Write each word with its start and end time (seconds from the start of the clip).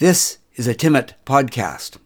This 0.00 0.38
is 0.54 0.66
a 0.66 0.74
Timmit 0.74 1.12
podcast. 1.26 1.98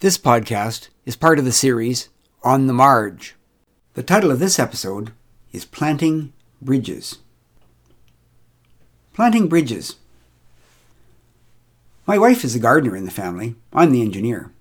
This 0.00 0.16
podcast 0.16 0.88
is 1.04 1.14
part 1.14 1.38
of 1.38 1.44
the 1.44 1.52
series 1.52 2.08
On 2.42 2.66
the 2.68 2.72
Marge. 2.72 3.36
The 3.92 4.02
title 4.02 4.30
of 4.30 4.38
this 4.38 4.58
episode 4.58 5.12
is 5.52 5.66
Planting 5.66 6.32
Bridges. 6.62 7.18
Planting 9.12 9.46
Bridges. 9.46 9.96
My 12.06 12.16
wife 12.16 12.44
is 12.44 12.54
a 12.54 12.58
gardener 12.58 12.96
in 12.96 13.04
the 13.04 13.10
family. 13.10 13.56
I'm 13.74 13.92
the 13.92 14.00
engineer. 14.00 14.52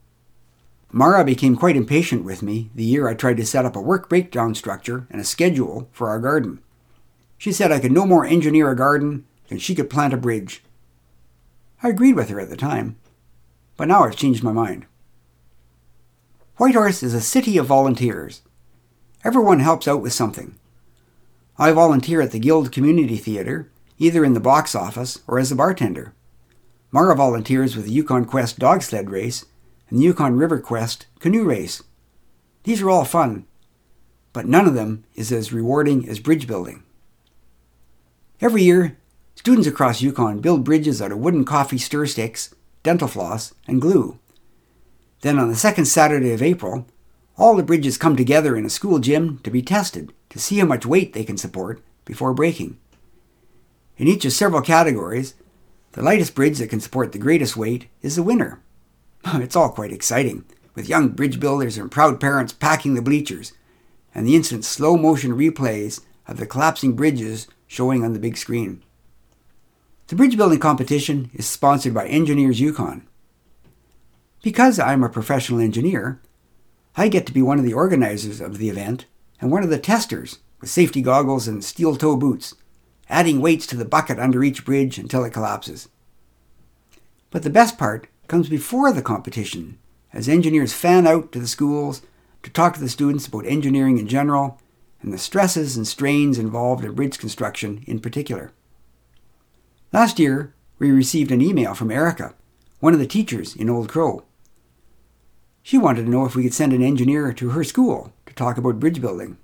Mara 0.91 1.25
became 1.25 1.55
quite 1.55 1.75
impatient 1.75 2.23
with 2.23 2.41
me 2.41 2.69
the 2.73 2.83
year 2.83 3.07
I 3.07 3.13
tried 3.13 3.37
to 3.37 3.45
set 3.45 3.65
up 3.65 3.75
a 3.75 3.81
work 3.81 4.07
breakdown 4.07 4.55
structure 4.55 5.05
and 5.09 5.19
a 5.19 5.25
schedule 5.25 5.89
for 5.91 6.09
our 6.09 6.19
garden. 6.19 6.59
She 7.37 7.51
said 7.51 7.71
I 7.71 7.79
could 7.79 7.91
no 7.91 8.05
more 8.05 8.25
engineer 8.25 8.71
a 8.71 8.75
garden 8.75 9.25
than 9.49 9.59
she 9.59 9.75
could 9.75 9.89
plant 9.89 10.13
a 10.13 10.17
bridge. 10.17 10.63
I 11.83 11.89
agreed 11.89 12.15
with 12.15 12.29
her 12.29 12.39
at 12.39 12.49
the 12.49 12.57
time, 12.57 12.97
but 13.75 13.87
now 13.87 14.03
I've 14.03 14.15
changed 14.15 14.43
my 14.43 14.51
mind. 14.51 14.85
Whitehorse 16.55 17.03
is 17.03 17.13
a 17.13 17.21
city 17.21 17.57
of 17.57 17.67
volunteers. 17.67 18.41
Everyone 19.23 19.59
helps 19.59 19.87
out 19.87 20.01
with 20.01 20.13
something. 20.13 20.55
I 21.59 21.71
volunteer 21.71 22.21
at 22.21 22.31
the 22.31 22.39
Guild 22.39 22.71
Community 22.71 23.17
Theatre, 23.17 23.69
either 23.99 24.23
in 24.23 24.33
the 24.33 24.39
box 24.39 24.73
office 24.73 25.19
or 25.27 25.37
as 25.37 25.51
a 25.51 25.55
bartender. 25.55 26.13
Mara 26.91 27.15
volunteers 27.15 27.75
with 27.75 27.85
the 27.85 27.91
Yukon 27.91 28.25
Quest 28.25 28.57
dog 28.57 28.81
sled 28.81 29.09
race 29.09 29.45
and 29.89 29.99
the 29.99 30.03
Yukon 30.03 30.37
River 30.37 30.59
Quest 30.59 31.05
canoe 31.19 31.45
race. 31.45 31.83
These 32.63 32.81
are 32.81 32.89
all 32.89 33.05
fun, 33.05 33.45
but 34.33 34.45
none 34.45 34.67
of 34.67 34.73
them 34.73 35.05
is 35.15 35.31
as 35.31 35.53
rewarding 35.53 36.07
as 36.07 36.19
bridge 36.19 36.47
building. 36.47 36.83
Every 38.41 38.63
year, 38.63 38.97
students 39.35 39.67
across 39.67 40.01
Yukon 40.01 40.39
build 40.39 40.63
bridges 40.63 41.01
out 41.01 41.11
of 41.11 41.19
wooden 41.19 41.45
coffee 41.45 41.77
stir 41.77 42.05
sticks, 42.05 42.53
dental 42.83 43.07
floss, 43.07 43.53
and 43.67 43.81
glue. 43.81 44.19
Then 45.21 45.39
on 45.39 45.49
the 45.49 45.55
second 45.55 45.85
Saturday 45.85 46.33
of 46.33 46.43
April, 46.43 46.85
all 47.37 47.55
the 47.55 47.63
bridges 47.63 47.97
come 47.97 48.15
together 48.15 48.55
in 48.55 48.65
a 48.65 48.69
school 48.69 48.99
gym 48.99 49.39
to 49.39 49.51
be 49.51 49.61
tested 49.61 50.13
to 50.29 50.39
see 50.39 50.57
how 50.59 50.65
much 50.65 50.85
weight 50.85 51.13
they 51.13 51.23
can 51.23 51.37
support 51.37 51.81
before 52.05 52.33
breaking. 52.33 52.77
In 53.97 54.07
each 54.07 54.25
of 54.25 54.33
several 54.33 54.61
categories, 54.61 55.33
the 55.93 56.03
lightest 56.03 56.35
bridge 56.35 56.59
that 56.59 56.69
can 56.69 56.79
support 56.79 57.11
the 57.11 57.17
greatest 57.17 57.57
weight 57.57 57.87
is 58.01 58.15
the 58.15 58.23
winner. 58.23 58.61
It's 59.35 59.55
all 59.55 59.69
quite 59.69 59.91
exciting, 59.91 60.45
with 60.73 60.87
young 60.87 61.09
bridge 61.09 61.39
builders 61.39 61.77
and 61.77 61.91
proud 61.91 62.19
parents 62.19 62.53
packing 62.53 62.93
the 62.93 63.01
bleachers, 63.01 63.51
and 64.15 64.25
the 64.25 64.35
instant 64.35 64.63
slow 64.63 64.95
motion 64.95 65.31
replays 65.31 66.01
of 66.27 66.37
the 66.37 66.45
collapsing 66.45 66.95
bridges 66.95 67.47
showing 67.67 68.03
on 68.05 68.13
the 68.13 68.19
big 68.19 68.37
screen. 68.37 68.83
The 70.07 70.15
bridge 70.15 70.37
building 70.37 70.59
competition 70.59 71.29
is 71.33 71.45
sponsored 71.45 71.93
by 71.93 72.07
Engineers 72.07 72.61
Yukon. 72.61 73.05
Because 74.41 74.79
I'm 74.79 75.03
a 75.03 75.09
professional 75.09 75.59
engineer, 75.59 76.21
I 76.95 77.09
get 77.09 77.25
to 77.27 77.33
be 77.33 77.41
one 77.41 77.59
of 77.59 77.65
the 77.65 77.73
organizers 77.73 78.39
of 78.39 78.57
the 78.57 78.69
event 78.69 79.05
and 79.41 79.51
one 79.51 79.63
of 79.63 79.69
the 79.69 79.77
testers 79.77 80.39
with 80.61 80.69
safety 80.69 81.01
goggles 81.01 81.47
and 81.47 81.63
steel 81.63 81.97
toe 81.97 82.15
boots, 82.15 82.55
adding 83.09 83.41
weights 83.41 83.67
to 83.67 83.75
the 83.75 83.85
bucket 83.85 84.19
under 84.19 84.43
each 84.43 84.63
bridge 84.63 84.97
until 84.97 85.25
it 85.25 85.33
collapses. 85.33 85.89
But 87.29 87.43
the 87.43 87.49
best 87.49 87.77
part 87.77 88.07
comes 88.27 88.49
before 88.49 88.91
the 88.91 89.01
competition, 89.01 89.77
as 90.13 90.27
engineers 90.27 90.73
fan 90.73 91.07
out 91.07 91.31
to 91.31 91.39
the 91.39 91.47
schools 91.47 92.01
to 92.43 92.49
talk 92.49 92.73
to 92.73 92.79
the 92.79 92.89
students 92.89 93.27
about 93.27 93.45
engineering 93.45 93.97
in 93.97 94.07
general 94.07 94.59
and 95.01 95.13
the 95.13 95.17
stresses 95.17 95.77
and 95.77 95.87
strains 95.87 96.37
involved 96.37 96.83
in 96.83 96.93
bridge 96.93 97.17
construction 97.17 97.83
in 97.87 97.99
particular. 97.99 98.51
Last 99.93 100.19
year, 100.19 100.53
we 100.79 100.91
received 100.91 101.31
an 101.31 101.41
email 101.41 101.73
from 101.73 101.91
Erica, 101.91 102.33
one 102.79 102.93
of 102.93 102.99
the 102.99 103.07
teachers 103.07 103.55
in 103.55 103.69
Old 103.69 103.89
Crow. 103.89 104.23
She 105.63 105.77
wanted 105.77 106.05
to 106.05 106.09
know 106.09 106.25
if 106.25 106.35
we 106.35 106.43
could 106.43 106.53
send 106.53 106.73
an 106.73 106.83
engineer 106.83 107.33
to 107.33 107.49
her 107.49 107.63
school 107.63 108.13
to 108.25 108.33
talk 108.33 108.57
about 108.57 108.79
bridge 108.79 109.01
building. 109.01 109.37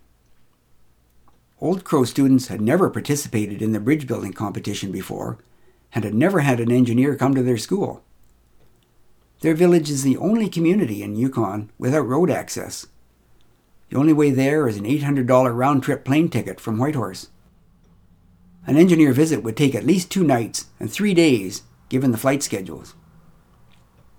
Old 1.59 1.83
Crow 1.83 2.03
students 2.03 2.47
had 2.47 2.61
never 2.61 2.89
participated 2.89 3.61
in 3.61 3.71
the 3.71 3.79
bridge 3.79 4.07
building 4.07 4.33
competition 4.33 4.91
before 4.91 5.37
and 5.93 6.03
had 6.03 6.13
never 6.13 6.41
had 6.41 6.59
an 6.59 6.71
engineer 6.71 7.15
come 7.15 7.33
to 7.35 7.43
their 7.43 7.57
school. 7.57 8.03
Their 9.43 9.55
village 9.55 9.89
is 9.89 10.03
the 10.03 10.15
only 10.15 10.47
community 10.47 11.03
in 11.03 11.17
Yukon 11.17 11.69
without 11.77 12.07
road 12.07 12.31
access. 12.31 12.87
The 13.89 13.97
only 13.97 14.13
way 14.13 14.31
there 14.31 14.69
is 14.69 14.77
an 14.77 14.85
$800 14.85 15.53
round 15.53 15.83
trip 15.83 16.05
plane 16.05 16.29
ticket 16.29 16.61
from 16.61 16.77
Whitehorse. 16.77 17.27
An 18.65 18.77
engineer 18.77 19.11
visit 19.11 19.43
would 19.43 19.57
take 19.57 19.75
at 19.75 19.85
least 19.85 20.09
two 20.09 20.23
nights 20.23 20.67
and 20.79 20.89
three 20.89 21.13
days, 21.13 21.63
given 21.89 22.13
the 22.13 22.17
flight 22.17 22.41
schedules. 22.41 22.95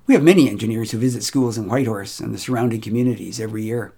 We 0.07 0.13
have 0.13 0.23
many 0.23 0.47
engineers 0.47 0.91
who 0.91 0.99
visit 0.99 1.23
schools 1.23 1.57
in 1.57 1.71
Whitehorse 1.71 2.21
and 2.21 2.35
the 2.35 2.39
surrounding 2.39 2.83
communities 2.83 3.41
every 3.41 3.63
year. 3.63 3.95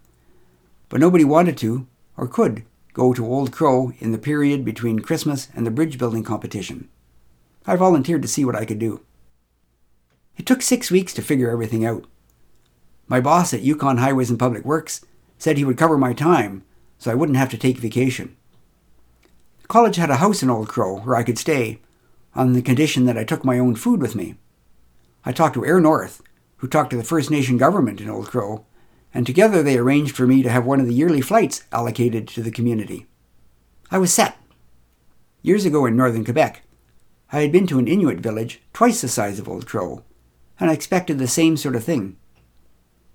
But 0.89 1.01
nobody 1.01 1.25
wanted 1.25 1.57
to, 1.57 1.89
or 2.17 2.29
could, 2.29 2.63
go 2.93 3.13
to 3.13 3.27
Old 3.27 3.51
Crow 3.51 3.93
in 3.99 4.13
the 4.13 4.19
period 4.19 4.65
between 4.65 5.01
Christmas 5.01 5.49
and 5.57 5.67
the 5.67 5.73
bridge 5.73 5.99
building 5.99 6.23
competition. 6.23 6.89
I 7.67 7.75
volunteered 7.75 8.23
to 8.23 8.29
see 8.29 8.45
what 8.45 8.55
I 8.55 8.65
could 8.65 8.79
do. 8.79 9.01
It 10.37 10.47
took 10.47 10.63
six 10.63 10.91
weeks 10.91 11.15
to 11.15 11.23
figure 11.23 11.51
everything 11.51 11.85
out. 11.85 12.07
My 13.09 13.21
boss 13.21 13.55
at 13.55 13.63
Yukon 13.63 13.99
Highways 13.99 14.31
and 14.31 14.39
Public 14.39 14.65
Works 14.65 15.05
said 15.39 15.57
he 15.57 15.65
would 15.65 15.79
cover 15.79 15.97
my 15.97 16.13
time 16.13 16.65
so 16.99 17.11
I 17.11 17.15
wouldn't 17.15 17.39
have 17.39 17.51
to 17.51 17.59
take 17.59 17.79
vacation. 17.79 18.37
College 19.69 19.97
had 19.97 20.11
a 20.11 20.17
house 20.17 20.43
in 20.43 20.51
Old 20.51 20.69
Crow 20.69 21.01
where 21.01 21.17
I 21.17 21.23
could 21.23 21.39
stay, 21.39 21.81
on 22.35 22.53
the 22.53 22.63
condition 22.63 23.07
that 23.07 23.17
I 23.17 23.25
took 23.25 23.45
my 23.45 23.59
own 23.59 23.75
food 23.75 24.01
with 24.01 24.15
me. 24.15 24.37
I 25.25 25.33
talked 25.33 25.55
to 25.55 25.65
Air 25.65 25.81
North, 25.81 26.23
who 26.59 26.69
talked 26.69 26.91
to 26.91 26.97
the 26.97 27.05
First 27.05 27.31
Nation 27.31 27.57
government 27.57 28.01
in 28.01 28.11
Old 28.11 28.29
Crow, 28.29 28.65
and 29.13 29.27
together 29.27 29.63
they 29.63 29.79
arranged 29.79 30.15
for 30.15 30.27
me 30.27 30.43
to 30.43 30.51
have 30.51 30.67
one 30.67 30.81
of 30.81 30.87
the 30.87 30.95
yearly 30.95 31.21
flights 31.21 31.65
allocated 31.73 32.29
to 32.29 32.43
the 32.43 32.51
community. 32.51 33.07
I 33.91 33.99
was 33.99 34.13
set. 34.13 34.37
Years 35.43 35.65
ago 35.65 35.87
in 35.87 35.97
northern 35.97 36.25
Quebec, 36.25 36.63
I 37.33 37.41
had 37.41 37.53
been 37.53 37.67
to 37.69 37.79
an 37.79 37.89
Inuit 37.89 38.19
village 38.19 38.61
twice 38.73 39.01
the 39.01 39.09
size 39.09 39.39
of 39.39 39.49
Old 39.49 39.67
Crow, 39.67 40.05
and 40.59 40.71
I 40.71 40.75
expected 40.75 41.19
the 41.19 41.29
same 41.29 41.57
sort 41.57 41.77
of 41.77 41.85
thing. 41.85 42.17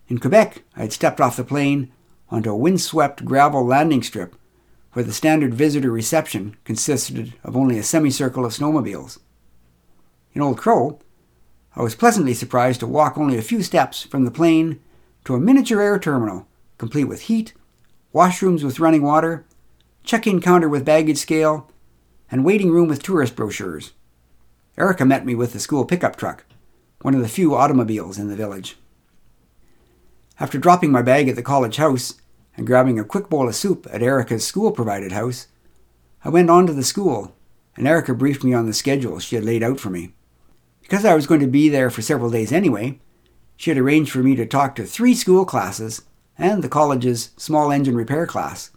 In 0.07 0.19
Quebec, 0.19 0.63
I 0.75 0.81
had 0.81 0.94
stepped 0.94 1.22
off 1.22 1.38
the 1.38 1.44
plane 1.44 1.91
onto 2.29 2.52
a 2.52 2.57
windswept 2.57 3.25
gravel 3.25 3.66
landing 3.66 4.03
strip 4.03 4.35
where 4.94 5.06
the 5.06 5.13
standard 5.13 5.53
visitor 5.53 5.91
reception 5.91 6.57
consisted 6.63 7.34
of 7.44 7.56
only 7.56 7.78
a 7.78 7.84
semicircle 7.84 8.46
of 8.46 8.52
snowmobiles. 8.52 9.19
In 10.34 10.41
Old 10.41 10.57
Crow, 10.57 11.00
I 11.75 11.81
was 11.81 11.96
pleasantly 11.96 12.34
surprised 12.34 12.81
to 12.81 12.88
walk 12.88 13.18
only 13.18 13.38
a 13.38 13.41
few 13.41 13.63
steps 13.63 14.03
from 14.03 14.25
the 14.25 14.31
plane 14.31 14.81
to 15.25 15.35
a 15.35 15.40
miniature 15.40 15.81
air 15.81 15.97
terminal, 15.97 16.47
complete 16.78 17.06
with 17.06 17.22
heat, 17.22 17.53
washrooms 18.13 18.63
with 18.63 18.79
running 18.79 19.03
water, 19.03 19.46
check 20.03 20.28
in 20.28 20.41
counter 20.41 20.68
with 20.68 20.84
baggage 20.84 21.18
scale, 21.18 21.69
and 22.29 22.44
waiting 22.44 22.72
room 22.72 22.88
with 22.90 23.03
tourist 23.03 23.35
brochures. 23.35 23.94
Erica 24.78 25.06
met 25.06 25.25
me 25.25 25.35
with 25.35 25.53
the 25.53 25.59
school 25.59 25.85
pickup 25.85 26.16
truck, 26.16 26.46
one 27.01 27.16
of 27.16 27.22
the 27.22 27.28
few 27.28 27.56
automobiles 27.56 28.17
in 28.17 28.28
the 28.28 28.35
village. 28.35 28.78
After 30.39 30.57
dropping 30.57 30.91
my 30.91 31.01
bag 31.01 31.28
at 31.28 31.35
the 31.35 31.44
college 31.44 31.78
house 31.78 32.16
and 32.56 32.67
grabbing 32.67 33.00
a 33.00 33.03
quick 33.03 33.29
bowl 33.29 33.47
of 33.47 33.56
soup 33.56 33.88
at 33.91 34.03
Erica's 34.03 34.45
school 34.45 34.72
provided 34.72 35.11
house, 35.11 35.47
I 36.23 36.29
went 36.29 36.50
on 36.50 36.67
to 36.67 36.73
the 36.73 36.84
school, 36.84 37.35
and 37.75 37.88
Erica 37.88 38.13
briefed 38.13 38.44
me 38.44 38.53
on 38.53 38.66
the 38.66 38.73
schedule 38.73 39.19
she 39.19 39.35
had 39.35 39.45
laid 39.45 39.63
out 39.63 39.79
for 39.79 39.90
me. 39.90 40.13
Because 40.81 41.06
I 41.06 41.16
was 41.16 41.28
going 41.28 41.40
to 41.41 41.47
be 41.47 41.69
there 41.69 41.90
for 41.90 42.01
several 42.01 42.29
days 42.29 42.51
anyway, 42.51 43.00
she 43.56 43.69
had 43.69 43.78
arranged 43.78 44.11
for 44.11 44.23
me 44.23 44.35
to 44.35 44.45
talk 44.45 44.75
to 44.75 44.85
three 44.85 45.16
school 45.16 45.45
classes 45.45 46.03
and 46.37 46.64
the 46.64 46.70
college's 46.70 47.31
small 47.37 47.72
engine 47.72 47.96
repair 47.96 48.25
class. 48.25 48.72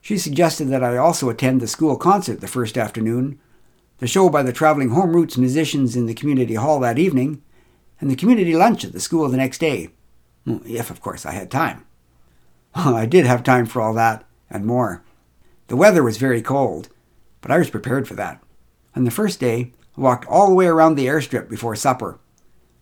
She 0.00 0.18
suggested 0.18 0.66
that 0.66 0.84
I 0.84 0.96
also 0.96 1.28
attend 1.30 1.60
the 1.60 1.68
school 1.68 1.96
concert 1.96 2.40
the 2.40 2.48
first 2.48 2.76
afternoon 2.76 3.38
the 4.02 4.08
show 4.08 4.28
by 4.28 4.42
the 4.42 4.52
traveling 4.52 4.90
Home 4.90 5.14
Routes 5.14 5.38
musicians 5.38 5.94
in 5.94 6.06
the 6.06 6.14
community 6.14 6.54
hall 6.54 6.80
that 6.80 6.98
evening, 6.98 7.40
and 8.02 8.10
the 8.10 8.16
community 8.16 8.56
lunch 8.56 8.84
at 8.84 8.92
the 8.92 8.98
school 8.98 9.28
the 9.28 9.36
next 9.36 9.58
day. 9.58 9.88
If, 10.44 10.90
of 10.90 11.00
course, 11.00 11.24
I 11.24 11.30
had 11.30 11.52
time. 11.52 11.86
I 12.74 13.06
did 13.06 13.26
have 13.26 13.44
time 13.44 13.64
for 13.64 13.80
all 13.80 13.94
that 13.94 14.24
and 14.50 14.66
more. 14.66 15.04
The 15.68 15.76
weather 15.76 16.02
was 16.02 16.16
very 16.18 16.42
cold, 16.42 16.88
but 17.40 17.52
I 17.52 17.58
was 17.58 17.70
prepared 17.70 18.08
for 18.08 18.14
that. 18.14 18.42
On 18.96 19.04
the 19.04 19.12
first 19.12 19.38
day, 19.38 19.72
I 19.96 20.00
walked 20.00 20.26
all 20.26 20.48
the 20.48 20.54
way 20.54 20.66
around 20.66 20.96
the 20.96 21.06
airstrip 21.06 21.48
before 21.48 21.76
supper, 21.76 22.18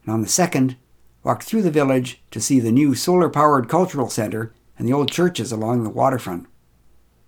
and 0.04 0.14
on 0.14 0.22
the 0.22 0.28
second, 0.28 0.76
walked 1.22 1.42
through 1.42 1.62
the 1.62 1.70
village 1.70 2.22
to 2.30 2.40
see 2.40 2.58
the 2.58 2.72
new 2.72 2.94
solar 2.94 3.28
powered 3.28 3.68
cultural 3.68 4.08
center 4.08 4.54
and 4.78 4.88
the 4.88 4.94
old 4.94 5.12
churches 5.12 5.52
along 5.52 5.84
the 5.84 5.90
waterfront. 5.90 6.46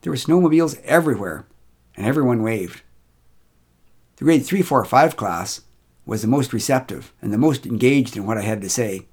There 0.00 0.10
were 0.10 0.16
snowmobiles 0.16 0.82
everywhere, 0.82 1.46
and 1.94 2.06
everyone 2.06 2.42
waved. 2.42 2.80
The 4.16 4.24
grade 4.24 4.46
3, 4.46 4.62
4, 4.62 4.86
5 4.86 5.14
class 5.14 5.60
was 6.04 6.22
the 6.22 6.28
most 6.28 6.52
receptive 6.52 7.12
and 7.22 7.32
the 7.32 7.38
most 7.38 7.66
engaged 7.66 8.16
in 8.16 8.26
what 8.26 8.38
I 8.38 8.42
had 8.42 8.60
to 8.62 8.68
say. 8.68 9.06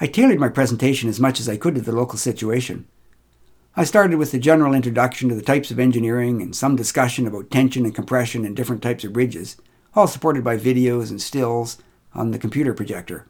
I 0.00 0.06
tailored 0.06 0.40
my 0.40 0.48
presentation 0.48 1.08
as 1.08 1.20
much 1.20 1.40
as 1.40 1.48
I 1.48 1.56
could 1.56 1.74
to 1.76 1.80
the 1.80 1.92
local 1.92 2.18
situation. 2.18 2.86
I 3.74 3.84
started 3.84 4.18
with 4.18 4.32
the 4.32 4.38
general 4.38 4.74
introduction 4.74 5.28
to 5.30 5.34
the 5.34 5.42
types 5.42 5.70
of 5.70 5.78
engineering 5.78 6.42
and 6.42 6.54
some 6.54 6.76
discussion 6.76 7.26
about 7.26 7.50
tension 7.50 7.84
and 7.84 7.94
compression 7.94 8.44
in 8.44 8.54
different 8.54 8.82
types 8.82 9.04
of 9.04 9.14
bridges, 9.14 9.56
all 9.94 10.06
supported 10.06 10.44
by 10.44 10.58
videos 10.58 11.10
and 11.10 11.22
stills 11.22 11.78
on 12.14 12.30
the 12.30 12.38
computer 12.38 12.74
projector. 12.74 13.26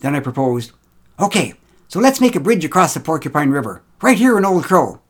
Then 0.00 0.14
I 0.14 0.20
proposed, 0.20 0.72
okay, 1.18 1.54
so 1.88 1.98
let's 1.98 2.20
make 2.20 2.36
a 2.36 2.40
bridge 2.40 2.64
across 2.64 2.94
the 2.94 3.00
Porcupine 3.00 3.50
River, 3.50 3.82
right 4.00 4.16
here 4.16 4.38
in 4.38 4.44
Old 4.44 4.64
Crow. 4.64 5.00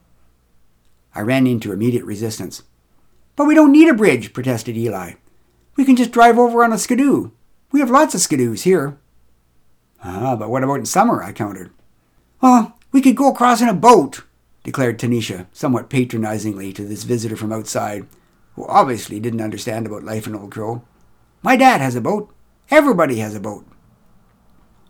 I 1.15 1.21
ran 1.21 1.47
into 1.47 1.73
immediate 1.73 2.05
resistance. 2.05 2.63
But 3.37 3.47
we 3.47 3.55
don't 3.55 3.73
need 3.73 3.89
a 3.89 3.95
bridge, 3.95 4.33
protested 4.33 4.77
Eli. 4.77 5.15
We 5.79 5.85
can 5.85 5.95
just 5.95 6.11
drive 6.11 6.41
over 6.41 6.65
on 6.65 6.73
a 6.73 6.77
skidoo. 6.77 7.31
We 7.71 7.79
have 7.79 7.89
lots 7.89 8.13
of 8.13 8.21
skidoos 8.21 8.63
here. 8.63 8.99
Ah, 10.03 10.35
but 10.35 10.51
what 10.51 10.65
about 10.65 10.81
in 10.81 10.87
summer? 10.87 11.23
I 11.23 11.31
countered. 11.31 11.71
Well, 12.41 12.77
we 12.91 13.01
could 13.01 13.15
go 13.15 13.31
across 13.31 13.63
in 13.63 13.69
a 13.69 13.75
boat, 13.75 14.25
declared 14.65 14.99
Tanisha, 14.99 15.47
somewhat 15.53 15.89
patronizingly 15.89 16.73
to 16.73 16.85
this 16.85 17.05
visitor 17.05 17.37
from 17.37 17.53
outside, 17.53 18.07
who 18.57 18.67
obviously 18.67 19.21
didn't 19.21 19.41
understand 19.41 19.87
about 19.87 20.03
life 20.03 20.27
in 20.27 20.35
Old 20.35 20.51
Crow. 20.51 20.83
My 21.43 21.55
dad 21.55 21.81
has 21.81 21.95
a 21.95 22.01
boat. 22.01 22.35
Everybody 22.73 23.21
has 23.21 23.37
a 23.37 23.41
boat. 23.41 23.65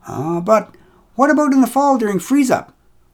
Ah, 0.06 0.40
but 0.40 0.74
what 1.16 1.28
about 1.28 1.52
in 1.52 1.60
the 1.60 1.66
fall 1.66 1.98
during 1.98 2.18
freeze 2.18 2.50
up? 2.50 2.72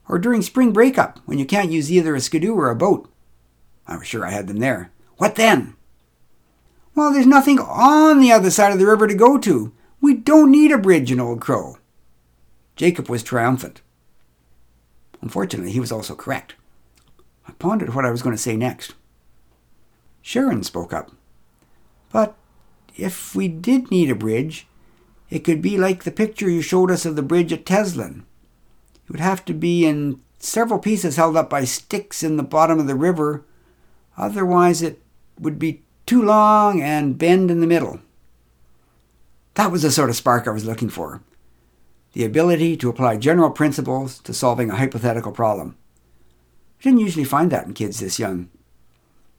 Or 0.08 0.20
during 0.20 0.42
spring 0.42 0.72
breakup, 0.72 1.18
when 1.24 1.40
you 1.40 1.44
can't 1.44 1.72
use 1.72 1.90
either 1.90 2.14
a 2.14 2.20
skidoo 2.20 2.54
or 2.54 2.70
a 2.70 2.76
boat? 2.76 3.10
I 3.84 3.96
was 3.96 4.06
sure 4.06 4.24
I 4.24 4.30
had 4.30 4.46
them 4.46 4.58
there. 4.58 4.92
What 5.16 5.34
then? 5.34 5.74
Well, 6.94 7.12
there's 7.12 7.26
nothing 7.26 7.58
on 7.58 8.20
the 8.20 8.32
other 8.32 8.50
side 8.50 8.73
of 8.73 8.79
the 8.79 8.87
river 8.87 9.06
to 9.06 9.14
go 9.14 9.38
to. 9.38 9.73
We 10.00 10.14
don't 10.14 10.50
need 10.50 10.70
a 10.70 10.79
bridge 10.79 11.11
in 11.11 11.20
Old 11.20 11.41
Crow. 11.41 11.79
Jacob 12.76 13.08
was 13.08 13.23
triumphant. 13.23 13.81
Unfortunately, 15.20 15.73
he 15.73 15.81
was 15.81 15.91
also 15.91 16.14
correct. 16.14 16.55
I 17.49 17.52
pondered 17.52 17.94
what 17.94 18.05
I 18.05 18.11
was 18.11 18.23
going 18.23 18.37
to 18.37 18.41
say 18.41 18.56
next. 18.56 18.94
Sharon 20.23 20.62
spoke 20.62 20.93
up. 20.93 21.11
But 22.12 22.37
if 22.96 23.35
we 23.35 23.49
did 23.49 23.91
need 23.91 24.11
a 24.11 24.14
bridge, 24.14 24.67
it 25.31 25.41
could 25.41 25.61
be 25.61 25.76
like 25.76 26.05
the 26.05 26.11
picture 26.11 26.49
you 26.49 26.62
showed 26.62 26.91
us 26.91 27.05
of 27.05 27.17
the 27.17 27.23
bridge 27.23 27.52
at 27.52 27.67
Teslin. 27.67 28.25
It 29.06 29.11
would 29.11 29.20
have 29.20 29.44
to 29.46 29.55
be 29.55 29.85
in 29.85 30.20
several 30.38 30.79
pieces 30.79 31.17
held 31.17 31.37
up 31.37 31.50
by 31.50 31.64
sticks 31.64 32.23
in 32.23 32.37
the 32.37 32.43
bottom 32.43 32.79
of 32.79 32.87
the 32.87 32.94
river. 32.94 33.44
Otherwise, 34.17 34.82
it 34.82 35.02
would 35.38 35.58
be 35.58 35.83
too 36.06 36.22
long 36.22 36.82
and 36.82 37.18
bend 37.18 37.50
in 37.50 37.60
the 37.60 37.66
middle. 37.66 38.00
That 39.54 39.70
was 39.70 39.82
the 39.82 39.90
sort 39.90 40.10
of 40.10 40.16
spark 40.16 40.46
I 40.46 40.50
was 40.50 40.64
looking 40.64 40.90
for 40.90 41.22
the 42.14 42.24
ability 42.24 42.76
to 42.76 42.88
apply 42.88 43.16
general 43.16 43.50
principles 43.50 44.20
to 44.20 44.32
solving 44.32 44.70
a 44.70 44.76
hypothetical 44.76 45.32
problem. 45.32 45.76
I 46.78 46.84
didn't 46.84 47.00
usually 47.00 47.24
find 47.24 47.50
that 47.50 47.66
in 47.66 47.74
kids 47.74 47.98
this 47.98 48.20
young. 48.20 48.50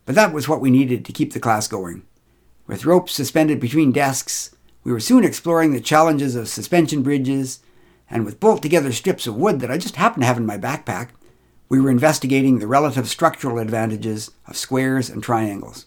But 0.05 0.15
that 0.15 0.33
was 0.33 0.49
what 0.49 0.59
we 0.59 0.69
needed 0.69 1.05
to 1.05 1.13
keep 1.13 1.31
the 1.31 1.39
class 1.39 1.69
going. 1.69 2.03
With 2.67 2.85
ropes 2.85 3.13
suspended 3.13 3.61
between 3.61 3.93
desks, 3.93 4.53
we 4.83 4.91
were 4.91 4.99
soon 4.99 5.23
exploring 5.23 5.71
the 5.71 5.79
challenges 5.79 6.35
of 6.35 6.49
suspension 6.49 7.01
bridges, 7.01 7.59
and 8.09 8.25
with 8.25 8.41
bolt 8.41 8.61
together 8.61 8.91
strips 8.91 9.25
of 9.25 9.37
wood 9.37 9.61
that 9.61 9.71
I 9.71 9.77
just 9.77 9.95
happened 9.95 10.23
to 10.23 10.27
have 10.27 10.37
in 10.37 10.45
my 10.45 10.57
backpack, 10.57 11.09
we 11.69 11.79
were 11.79 11.89
investigating 11.89 12.59
the 12.59 12.67
relative 12.67 13.07
structural 13.07 13.57
advantages 13.57 14.31
of 14.47 14.57
squares 14.57 15.09
and 15.09 15.23
triangles. 15.23 15.85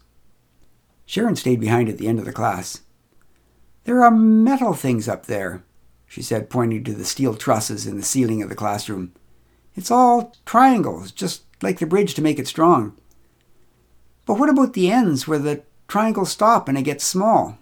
Sharon 1.08 1.36
stayed 1.36 1.58
behind 1.58 1.88
at 1.88 1.96
the 1.96 2.06
end 2.06 2.18
of 2.18 2.26
the 2.26 2.34
class. 2.34 2.82
There 3.84 4.04
are 4.04 4.10
metal 4.10 4.74
things 4.74 5.08
up 5.08 5.24
there, 5.24 5.64
she 6.06 6.20
said, 6.20 6.50
pointing 6.50 6.84
to 6.84 6.92
the 6.92 7.06
steel 7.06 7.34
trusses 7.34 7.86
in 7.86 7.96
the 7.96 8.02
ceiling 8.02 8.42
of 8.42 8.50
the 8.50 8.54
classroom. 8.54 9.14
It's 9.74 9.90
all 9.90 10.36
triangles, 10.44 11.10
just 11.10 11.44
like 11.62 11.78
the 11.78 11.86
bridge 11.86 12.12
to 12.12 12.22
make 12.22 12.38
it 12.38 12.46
strong. 12.46 12.94
But 14.26 14.38
what 14.38 14.50
about 14.50 14.74
the 14.74 14.90
ends 14.90 15.26
where 15.26 15.38
the 15.38 15.62
triangles 15.88 16.30
stop 16.30 16.68
and 16.68 16.76
it 16.76 16.82
gets 16.82 17.04
small? 17.04 17.56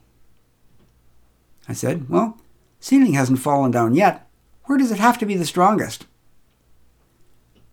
I 1.69 1.73
said, 1.73 2.09
Well, 2.09 2.41
ceiling 2.81 3.13
hasn't 3.13 3.39
fallen 3.39 3.71
down 3.71 3.95
yet. 3.95 4.29
Where 4.65 4.77
does 4.77 4.91
it 4.91 4.99
have 4.99 5.19
to 5.19 5.27
be 5.27 5.37
the 5.37 5.45
strongest? 5.45 6.05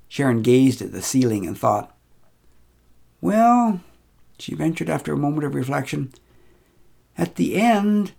Sharon 0.07 0.43
gazed 0.43 0.83
at 0.83 0.91
the 0.91 1.01
ceiling 1.01 1.47
and 1.47 1.57
thought. 1.57 1.97
Well, 3.21 3.81
she 4.37 4.55
ventured 4.55 4.89
after 4.89 5.13
a 5.13 5.17
moment 5.17 5.45
of 5.45 5.55
reflection, 5.55 6.13
at 7.17 7.35
the 7.35 7.55
end, 7.55 8.13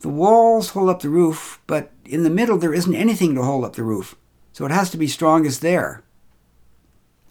the 0.00 0.08
walls 0.08 0.70
hold 0.70 0.90
up 0.90 1.00
the 1.00 1.08
roof, 1.08 1.60
but 1.66 1.92
in 2.04 2.24
the 2.24 2.30
middle 2.30 2.58
there 2.58 2.74
isn't 2.74 2.94
anything 2.94 3.34
to 3.34 3.42
hold 3.42 3.64
up 3.64 3.76
the 3.76 3.82
roof, 3.82 4.16
so 4.52 4.64
it 4.64 4.72
has 4.72 4.90
to 4.90 4.96
be 4.96 5.06
strongest 5.06 5.60
there. 5.60 6.02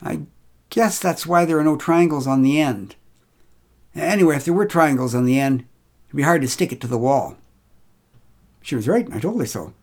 I 0.01 0.21
guess 0.69 0.99
that's 0.99 1.25
why 1.25 1.45
there 1.45 1.59
are 1.59 1.63
no 1.63 1.77
triangles 1.77 2.27
on 2.27 2.41
the 2.41 2.59
end. 2.59 2.95
Anyway, 3.93 4.35
if 4.35 4.45
there 4.45 4.53
were 4.53 4.65
triangles 4.65 5.15
on 5.15 5.25
the 5.25 5.39
end, 5.39 5.65
it'd 6.07 6.17
be 6.17 6.23
hard 6.23 6.41
to 6.41 6.47
stick 6.47 6.71
it 6.71 6.81
to 6.81 6.87
the 6.87 6.97
wall. 6.97 7.37
She 8.61 8.75
was 8.75 8.87
right, 8.87 9.07
I 9.11 9.19
told 9.19 9.39
her 9.39 9.45
so. 9.45 9.73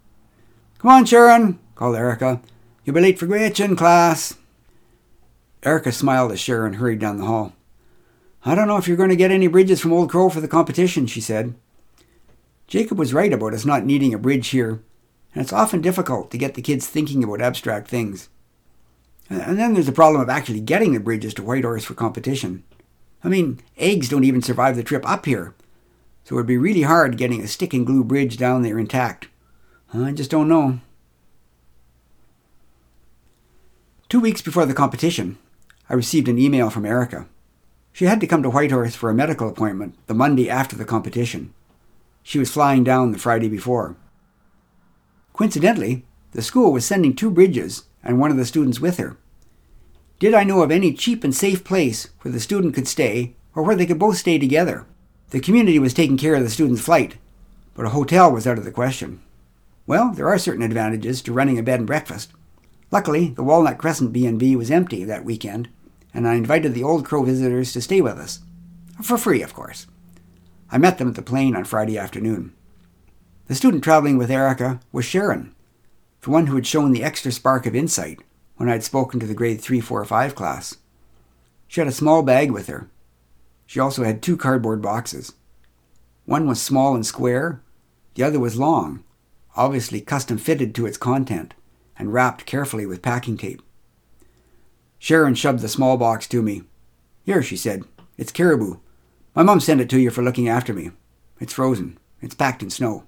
Come 0.79 0.91
on, 0.91 1.05
Sharon, 1.05 1.61
called 1.75 1.97
Erica. 1.97 2.41
You'll 2.85 2.95
be 2.95 3.01
late 3.01 3.19
for 3.19 3.27
Gwich'in 3.27 3.77
class. 3.77 4.35
Erica 5.63 5.93
smiled 5.93 6.33
as 6.33 6.41
Sharon 6.41 6.75
hurried 6.75 6.99
down 6.99 7.19
the 7.19 7.27
hall. 7.27 7.53
I 8.45 8.55
don't 8.55 8.67
know 8.67 8.77
if 8.77 8.89
you're 8.89 8.97
going 8.97 9.11
to 9.11 9.17
get 9.17 9.31
any 9.31 9.47
bridges 9.47 9.81
from 9.81 9.93
Old 9.93 10.11
Crow 10.11 10.29
for 10.29 10.41
the 10.41 10.49
competition, 10.49 11.07
she 11.07 11.21
said. 11.21 11.55
Jacob 12.67 12.99
was 12.99 13.15
right 13.15 13.33
about 13.33 13.55
us 13.55 13.65
not 13.65 13.85
needing 13.85 14.13
a 14.13 14.19
bridge 14.19 14.49
here, 14.49 14.83
and 15.35 15.43
it's 15.43 15.53
often 15.53 15.81
difficult 15.81 16.31
to 16.31 16.39
get 16.39 16.55
the 16.55 16.63
kids 16.63 16.89
thinking 16.89 17.23
about 17.23 17.41
abstract 17.41 17.87
things. 17.87 18.29
And 19.29 19.59
then 19.59 19.75
there's 19.75 19.87
the 19.87 19.93
problem 19.93 20.21
of 20.21 20.29
actually 20.29 20.61
getting 20.61 20.93
the 20.93 21.01
bridges 21.01 21.35
to 21.35 21.43
Whitehorse 21.43 21.85
for 21.85 21.95
competition. 21.95 22.65
I 23.23 23.29
mean, 23.29 23.61
eggs 23.79 24.09
don't 24.09 24.25
even 24.25 24.43
survive 24.43 24.75
the 24.75 24.83
trip 24.83 25.09
up 25.09 25.27
here, 25.27 25.55
so 26.25 26.35
it 26.35 26.39
would 26.39 26.47
be 26.47 26.59
really 26.59 26.83
hard 26.83 27.17
getting 27.17 27.43
a 27.43 27.47
stick 27.47 27.73
and 27.73 27.87
glue 27.87 28.03
bridge 28.03 28.37
down 28.37 28.63
there 28.63 28.79
intact. 28.79 29.29
I 29.95 30.11
just 30.13 30.31
don't 30.31 30.49
know. 30.49 30.81
Two 34.09 34.21
weeks 34.21 34.43
before 34.43 34.67
the 34.67 34.75
competition, 34.75 35.39
I 35.89 35.95
received 35.95 36.29
an 36.29 36.39
email 36.39 36.69
from 36.69 36.85
Erica. 36.85 37.27
She 37.93 38.07
had 38.07 38.21
to 38.21 38.27
come 38.27 38.43
to 38.43 38.51
Whitehorse 38.51 38.95
for 38.95 39.11
a 39.11 39.15
medical 39.15 39.49
appointment 39.49 39.95
the 40.07 40.15
Monday 40.15 40.49
after 40.49 40.77
the 40.77 40.85
competition. 40.85 41.53
She 42.23 42.39
was 42.39 42.51
flying 42.51 42.85
down 42.85 43.13
the 43.13 43.19
Friday 43.19 43.49
before. 43.49 43.97
Coincidentally, 45.33 46.05
the 46.33 46.43
school 46.43 46.73
was 46.73 46.85
sending 46.85 47.15
two 47.15 47.31
bridges 47.31 47.85
and 48.03 48.19
one 48.19 48.31
of 48.31 48.37
the 48.37 48.47
students 48.47 48.81
with 48.81 48.97
her. 48.97 49.17
Did 50.19 50.35
I 50.35 50.45
know 50.45 50.63
of 50.63 50.71
any 50.71 50.95
cheap 50.95 51.25
and 51.25 51.35
safe 51.35 51.65
place 51.65 52.09
where 52.21 52.33
the 52.33 52.41
student 52.41 52.75
could 52.75 52.89
stay 52.89 53.35
or 53.55 53.63
where 53.63 53.77
they 53.77 53.87
could 53.87 53.99
both 53.99 54.17
stay 54.17 54.39
together? 54.39 54.87
The 55.31 55.41
community 55.41 55.79
was 55.79 55.93
taking 55.93 56.17
care 56.17 56.35
of 56.35 56.43
the 56.43 56.51
student's 56.51 56.83
flight, 56.83 57.17
but 57.75 57.87
a 57.87 57.91
hotel 57.91 58.31
was 58.31 58.47
out 58.47 58.59
of 58.59 58.65
the 58.65 58.71
question. 58.71 59.21
Well, 59.87 60.13
there 60.13 60.29
are 60.29 60.39
certain 60.39 60.63
advantages 60.63 61.23
to 61.23 61.33
running 61.33 61.59
a 61.59 61.63
bed 61.63 61.81
and 61.81 61.87
breakfast. 61.87 62.31
Luckily, 62.91 63.31
the 63.31 63.43
Walnut 63.43 63.79
Crescent 63.79 64.13
B&B 64.13 64.55
was 64.55 64.71
empty 64.71 65.05
that 65.05 65.25
weekend, 65.25 65.69
and 66.15 66.27
I 66.27 66.35
invited 66.35 66.75
the 66.75 66.85
Old 66.85 67.05
Crow 67.05 67.25
visitors 67.25 67.73
to 67.73 67.81
stay 67.81 68.01
with 68.01 68.19
us. 68.19 68.41
For 69.03 69.17
free, 69.17 69.43
of 69.43 69.55
course. 69.55 69.87
I 70.71 70.79
met 70.79 70.99
them 70.99 71.09
at 71.09 71.15
the 71.15 71.23
plane 71.23 71.57
on 71.57 71.65
Friday 71.65 71.99
afternoon. 71.99 72.53
The 73.47 73.55
student 73.55 73.85
traveling 73.85 74.17
with 74.17 74.31
Erica 74.31 74.81
was 74.93 75.05
Sharon, 75.05 75.55
the 76.23 76.31
one 76.31 76.47
who 76.47 76.55
had 76.55 76.67
shown 76.67 76.93
the 76.93 77.05
extra 77.05 77.33
spark 77.33 77.67
of 77.67 77.75
insight 77.75 78.21
when 78.57 78.69
I 78.69 78.73
had 78.73 78.85
spoken 78.85 79.21
to 79.21 79.27
the 79.27 79.35
grade 79.35 79.61
3, 79.61 79.81
4, 79.81 80.05
5 80.05 80.35
class. 80.35 80.77
She 81.67 81.81
had 81.81 81.89
a 81.89 81.93
small 81.93 82.23
bag 82.23 82.51
with 82.51 82.69
her. 82.69 82.89
She 83.67 83.81
also 83.81 84.05
had 84.05 84.23
two 84.23 84.37
cardboard 84.37 84.81
boxes. 84.81 85.33
One 86.25 86.47
was 86.47 86.63
small 86.63 86.95
and 86.95 87.05
square, 87.05 87.63
the 88.15 88.23
other 88.23 88.39
was 88.39 88.59
long, 88.59 89.03
obviously 89.57 90.01
custom 90.01 90.39
fitted 90.39 90.75
to 90.75 90.87
its 90.87 90.99
content, 90.99 91.55
and 91.99 92.13
wrapped 92.13 92.47
carefully 92.47 92.87
with 92.87 93.03
packing 93.03 93.37
tape. 93.37 93.63
Sharon 95.03 95.35
shoved 95.35 95.59
the 95.59 95.69
small 95.69 95.97
box 95.97 96.29
to 96.29 96.43
me. 96.43 96.63
Here, 97.25 97.43
she 97.43 97.57
said, 97.57 97.83
it's 98.17 98.31
caribou. 98.31 98.77
My 99.35 99.43
mum 99.43 99.59
sent 99.59 99.81
it 99.81 99.91
to 99.91 99.99
you 99.99 100.11
for 100.11 100.23
looking 100.23 100.49
after 100.49 100.73
me. 100.73 100.93
It's 101.41 101.55
frozen. 101.55 101.99
It's 102.21 102.37
packed 102.37 102.63
in 102.63 102.71
snow. 102.71 103.03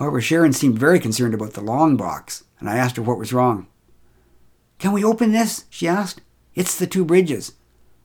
However, 0.00 0.20
Sharon 0.20 0.52
seemed 0.52 0.76
very 0.76 0.98
concerned 0.98 1.32
about 1.32 1.52
the 1.52 1.60
long 1.60 1.96
box, 1.96 2.42
and 2.58 2.68
I 2.68 2.76
asked 2.76 2.96
her 2.96 3.02
what 3.02 3.20
was 3.20 3.32
wrong. 3.32 3.68
Can 4.80 4.90
we 4.90 5.04
open 5.04 5.30
this? 5.30 5.66
she 5.70 5.86
asked. 5.86 6.22
It's 6.56 6.76
the 6.76 6.88
two 6.88 7.04
bridges. 7.04 7.52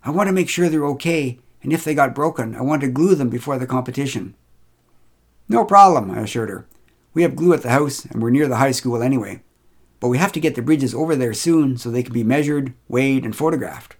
I 0.03 0.11
want 0.11 0.27
to 0.27 0.33
make 0.33 0.47
sure 0.47 0.69
they're 0.69 0.85
okay, 0.89 1.39
and 1.63 1.73
if 1.73 1.83
they 1.83 1.95
got 1.95 2.13
broken, 2.13 2.55
I 2.55 2.61
want 2.61 2.83
to 2.83 2.87
glue 2.87 3.15
them 3.15 3.31
before 3.31 3.57
the 3.57 3.65
competition. 3.65 4.35
No 5.47 5.65
problem, 5.65 6.11
I 6.11 6.19
assured 6.19 6.49
her. 6.49 6.67
We 7.15 7.23
have 7.23 7.35
glue 7.35 7.53
at 7.53 7.63
the 7.63 7.69
house, 7.69 8.05
and 8.05 8.21
we're 8.21 8.29
near 8.29 8.47
the 8.47 8.57
high 8.57 8.73
school 8.73 9.01
anyway. 9.01 9.41
But 9.99 10.07
we 10.07 10.17
have 10.17 10.31
to 10.33 10.39
get 10.39 10.55
the 10.55 10.61
bridges 10.61 10.93
over 10.93 11.15
there 11.15 11.33
soon 11.33 11.77
so 11.77 11.89
they 11.89 12.03
can 12.03 12.13
be 12.13 12.23
measured, 12.23 12.73
weighed, 12.87 13.25
and 13.25 13.35
photographed. 13.35 13.95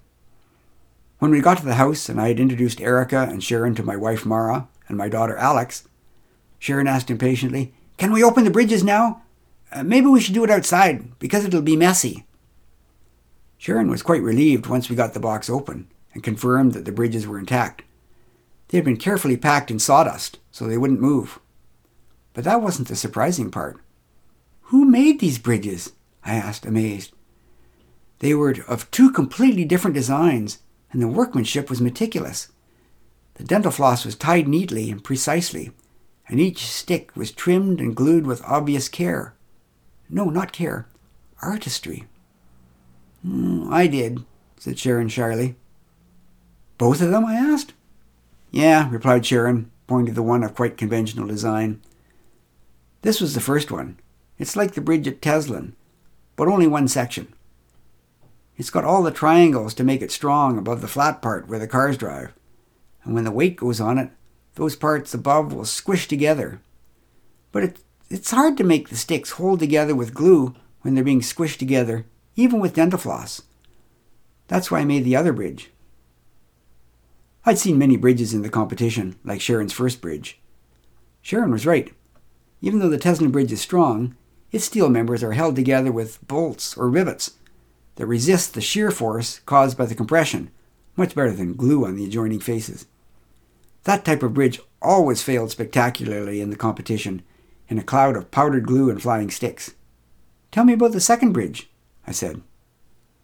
When 1.20 1.32
we 1.32 1.41
got 1.41 1.58
to 1.58 1.65
the 1.65 1.75
house 1.75 2.08
and 2.08 2.20
I 2.20 2.29
had 2.29 2.39
introduced 2.39 2.79
Erica 2.79 3.27
and 3.29 3.44
Sharon 3.44 3.75
to 3.75 3.84
my 3.84 3.98
wife 3.98 4.25
Mara 4.25 4.70
and 4.88 4.98
my 4.98 5.10
daughter 5.10 5.36
Alex, 5.36 5.88
Sharon 6.58 6.88
asked 6.88 7.12
impatiently, 7.12 7.74
Can 7.98 8.13
we 8.13 8.24
open 8.24 8.46
the 8.46 8.51
bridges 8.51 8.84
now? 8.84 9.24
uh, 9.72 9.84
maybe 9.84 10.08
we 10.08 10.20
should 10.20 10.34
do 10.34 10.44
it 10.44 10.50
outside 10.50 11.18
because 11.20 11.46
it'll 11.46 11.62
be 11.62 11.75
messy. 11.75 12.25
Sharon 13.58 13.89
was 13.89 14.01
quite 14.01 14.22
relieved 14.22 14.68
once 14.68 14.89
we 14.89 14.96
got 14.96 15.13
the 15.13 15.20
box 15.20 15.50
open 15.50 15.88
and 16.13 16.24
confirmed 16.24 16.74
that 16.74 16.86
the 16.86 16.91
bridges 16.91 17.27
were 17.27 17.38
intact. 17.38 17.84
They 18.70 18.77
had 18.77 18.86
been 18.86 18.98
carefully 18.98 19.38
packed 19.38 19.70
in 19.70 19.79
sawdust 19.79 20.39
so 20.51 20.65
they 20.65 20.77
wouldn't 20.77 21.01
move. 21.01 21.39
But 22.34 22.44
that 22.46 22.62
wasn't 22.62 22.88
the 22.88 22.96
surprising 22.96 23.51
part. 23.51 23.79
Who 24.69 24.85
made 24.85 25.19
these 25.19 25.39
bridges? 25.39 25.93
I 26.23 26.35
asked, 26.35 26.63
amazed. 26.63 27.11
They 28.19 28.35
were 28.35 28.55
of 28.67 28.89
two 28.91 29.09
completely 29.09 29.65
different 29.65 29.95
designs, 29.95 30.59
and 30.91 31.01
the 31.01 31.07
workmanship 31.07 31.71
was 31.71 31.81
meticulous. 31.81 32.49
The 33.33 33.43
dental 33.43 33.71
floss 33.71 34.05
was 34.05 34.15
tied 34.15 34.47
neatly 34.47 34.91
and 34.91 35.03
precisely, 35.03 35.71
and 36.27 36.39
each 36.39 36.67
stick 36.67 37.15
was 37.15 37.31
trimmed 37.31 37.79
and 37.79 37.95
glued 37.95 38.27
with 38.27 38.43
obvious 38.43 38.89
care. 38.89 39.33
No, 40.07 40.25
not 40.25 40.51
care, 40.51 40.88
artistry. 41.41 42.05
Mm, 43.25 43.71
I 43.71 43.88
did, 43.88 44.23
said 44.59 44.77
Sharon 44.77 45.09
shyly. 45.09 45.55
Both 46.77 47.01
of 47.01 47.09
them? 47.09 47.25
I 47.25 47.33
asked. 47.33 47.73
Yeah, 48.51 48.88
replied 48.91 49.25
Sharon, 49.25 49.71
pointing 49.88 50.13
to 50.13 50.15
the 50.15 50.21
one 50.21 50.43
of 50.43 50.53
quite 50.53 50.77
conventional 50.77 51.25
design. 51.25 51.81
This 53.01 53.19
was 53.19 53.33
the 53.33 53.41
first 53.41 53.71
one. 53.71 53.97
It's 54.39 54.55
like 54.55 54.74
the 54.74 54.81
bridge 54.81 55.08
at 55.08 55.22
Teslin, 55.22 55.74
but 56.36 56.48
only 56.48 56.65
one 56.65 56.88
section. 56.88 57.27
It's 58.58 58.69
got 58.69 58.86
all 58.86 59.03
the 59.03 59.12
triangles 59.12 59.74
to 59.75 59.84
make 59.84 60.01
it 60.01 60.12
strong 60.12 60.58
above 60.58 60.81
the 60.81 60.88
flat 60.88 61.22
part 61.22 61.48
where 61.48 61.60
the 61.60 61.67
cars 61.67 61.98
drive. 61.98 62.34
And 63.03 63.13
when 63.13 63.25
the 63.25 63.31
weight 63.31 63.58
goes 63.58 63.79
on 63.79 63.98
it, 63.98 64.10
those 64.55 64.75
parts 64.75 65.13
above 65.13 65.53
will 65.53 65.65
squish 65.65 66.08
together. 66.08 66.62
But 67.51 67.63
it, 67.63 67.79
it's 68.10 68.31
hard 68.31 68.58
to 68.58 68.63
make 68.63 68.89
the 68.89 68.96
sticks 68.96 69.31
hold 69.31 69.60
together 69.60 69.96
with 69.96 70.13
glue 70.13 70.55
when 70.81 70.96
they're 70.96 71.03
being 71.03 71.22
squished 71.22 71.58
together, 71.58 72.05
even 72.36 72.60
with 72.60 72.74
dental 72.74 73.00
floss. 73.00 73.43
That's 74.48 74.72
why 74.72 74.79
I 74.79 74.86
made 74.86 75.03
the 75.03 75.15
other 75.15 75.34
bridge. 75.34 75.69
I'd 77.46 77.58
seen 77.58 77.77
many 77.77 77.98
bridges 77.98 78.34
in 78.34 78.41
the 78.41 78.50
competition, 78.50 79.17
like 79.24 79.41
Sharon's 79.41 79.74
first 79.74 80.01
bridge. 80.01 80.39
Sharon 81.22 81.51
was 81.51 81.65
right. 81.65 81.93
Even 82.62 82.79
though 82.79 82.89
the 82.89 82.98
Teslin 82.98 83.31
Bridge 83.31 83.51
is 83.51 83.62
strong, 83.62 84.15
its 84.51 84.65
steel 84.65 84.89
members 84.89 85.24
are 85.24 85.34
held 85.34 85.56
together 85.56 85.91
with 85.91 86.25
bolts 86.27 86.75
or 86.75 86.89
rivets 86.89 87.32
that 87.96 88.08
resist 88.08 88.53
the 88.53 88.62
shear 88.62 88.91
force 88.91 89.39
caused 89.46 89.77
by 89.77 89.86
the 89.86 89.96
compression, 89.96 90.50
much 90.96 91.15
better 91.15 91.32
than 91.32 91.56
glue 91.56 91.86
on 91.86 91.96
the 91.96 92.06
adjoining 92.06 92.39
faces. 92.39 92.86
That 93.84 94.06
type 94.06 94.24
of 94.24 94.34
bridge 94.34 94.60
always 94.82 95.22
failed 95.22 95.51
spectacularly 95.51 96.41
in 96.41 96.50
the 96.50 96.56
competition, 96.56 97.22
in 97.68 97.77
a 97.77 97.84
cloud 97.84 98.15
of 98.15 98.32
powdered 98.32 98.65
glue 98.65 98.89
and 98.89 99.01
flying 99.01 99.29
sticks. 99.29 99.75
Tell 100.51 100.63
me 100.63 100.74
about 100.74 100.91
the 100.91 101.00
second 101.00 101.34
bridge, 101.34 101.70
I 102.08 102.12
said. 102.12 102.41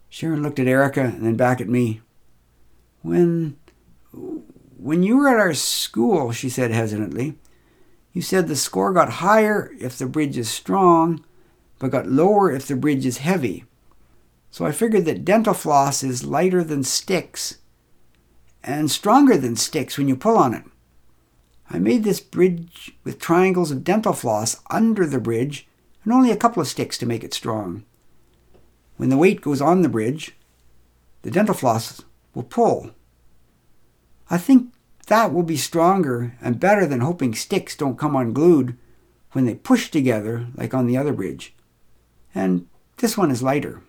Sharon 0.10 0.44
looked 0.44 0.60
at 0.60 0.68
Erica 0.68 1.02
and 1.02 1.26
then 1.26 1.36
back 1.36 1.60
at 1.60 1.68
me. 1.68 2.02
When 3.02 3.58
when 4.78 5.04
you 5.04 5.18
were 5.18 5.28
at 5.28 5.40
our 5.40 5.54
school, 5.54 6.32
she 6.32 6.48
said 6.48 6.72
hesitantly, 6.72 7.38
you 8.16 8.22
said 8.22 8.48
the 8.48 8.56
score 8.56 8.94
got 8.94 9.10
higher 9.10 9.74
if 9.78 9.98
the 9.98 10.06
bridge 10.06 10.38
is 10.38 10.50
strong, 10.50 11.24
but 11.80 11.92
got 11.92 12.08
lower 12.08 12.50
if 12.50 12.66
the 12.66 12.78
bridge 12.78 13.06
is 13.06 13.18
heavy. 13.18 13.66
So 14.50 14.66
I 14.66 14.72
figured 14.72 15.04
that 15.04 15.26
dental 15.26 15.54
floss 15.54 16.02
is 16.02 16.24
lighter 16.24 16.64
than 16.64 16.86
sticks 16.86 17.58
and 18.64 18.90
stronger 18.90 19.38
than 19.38 19.58
sticks 19.58 19.98
when 19.98 20.08
you 20.08 20.16
pull 20.16 20.38
on 20.38 20.54
it. 20.54 20.64
I 21.70 21.78
made 21.78 22.06
this 22.06 22.22
bridge 22.22 22.94
with 23.04 23.20
triangles 23.20 23.70
of 23.70 23.84
dental 23.84 24.14
floss 24.14 24.62
under 24.72 25.06
the 25.06 25.20
bridge 25.20 25.68
and 26.06 26.14
only 26.14 26.32
a 26.32 26.38
couple 26.38 26.62
of 26.62 26.70
sticks 26.70 26.98
to 27.00 27.06
make 27.06 27.24
it 27.24 27.34
strong. 27.34 27.84
When 28.96 29.10
the 29.10 29.18
weight 29.18 29.42
goes 29.42 29.60
on 29.60 29.82
the 29.82 29.90
bridge, 29.90 30.38
the 31.24 31.32
dental 31.32 31.54
floss 31.54 32.02
will 32.34 32.44
pull. 32.44 32.92
I 34.30 34.38
think 34.38 34.72
that 35.08 35.34
will 35.34 35.44
be 35.44 35.58
stronger 35.58 36.36
and 36.42 36.60
better 36.60 36.86
than 36.86 37.02
hoping 37.02 37.36
sticks 37.36 37.76
don't 37.76 38.00
come 38.00 38.16
unglued 38.16 38.78
when 39.32 39.46
they 39.46 39.56
push 39.56 39.92
together 39.92 40.48
like 40.56 40.74
on 40.74 40.88
the 40.88 40.98
other 40.98 41.14
bridge. 41.14 41.54
And 42.34 42.68
this 42.98 43.18
one 43.18 43.32
is 43.32 43.44
lighter. 43.44 43.82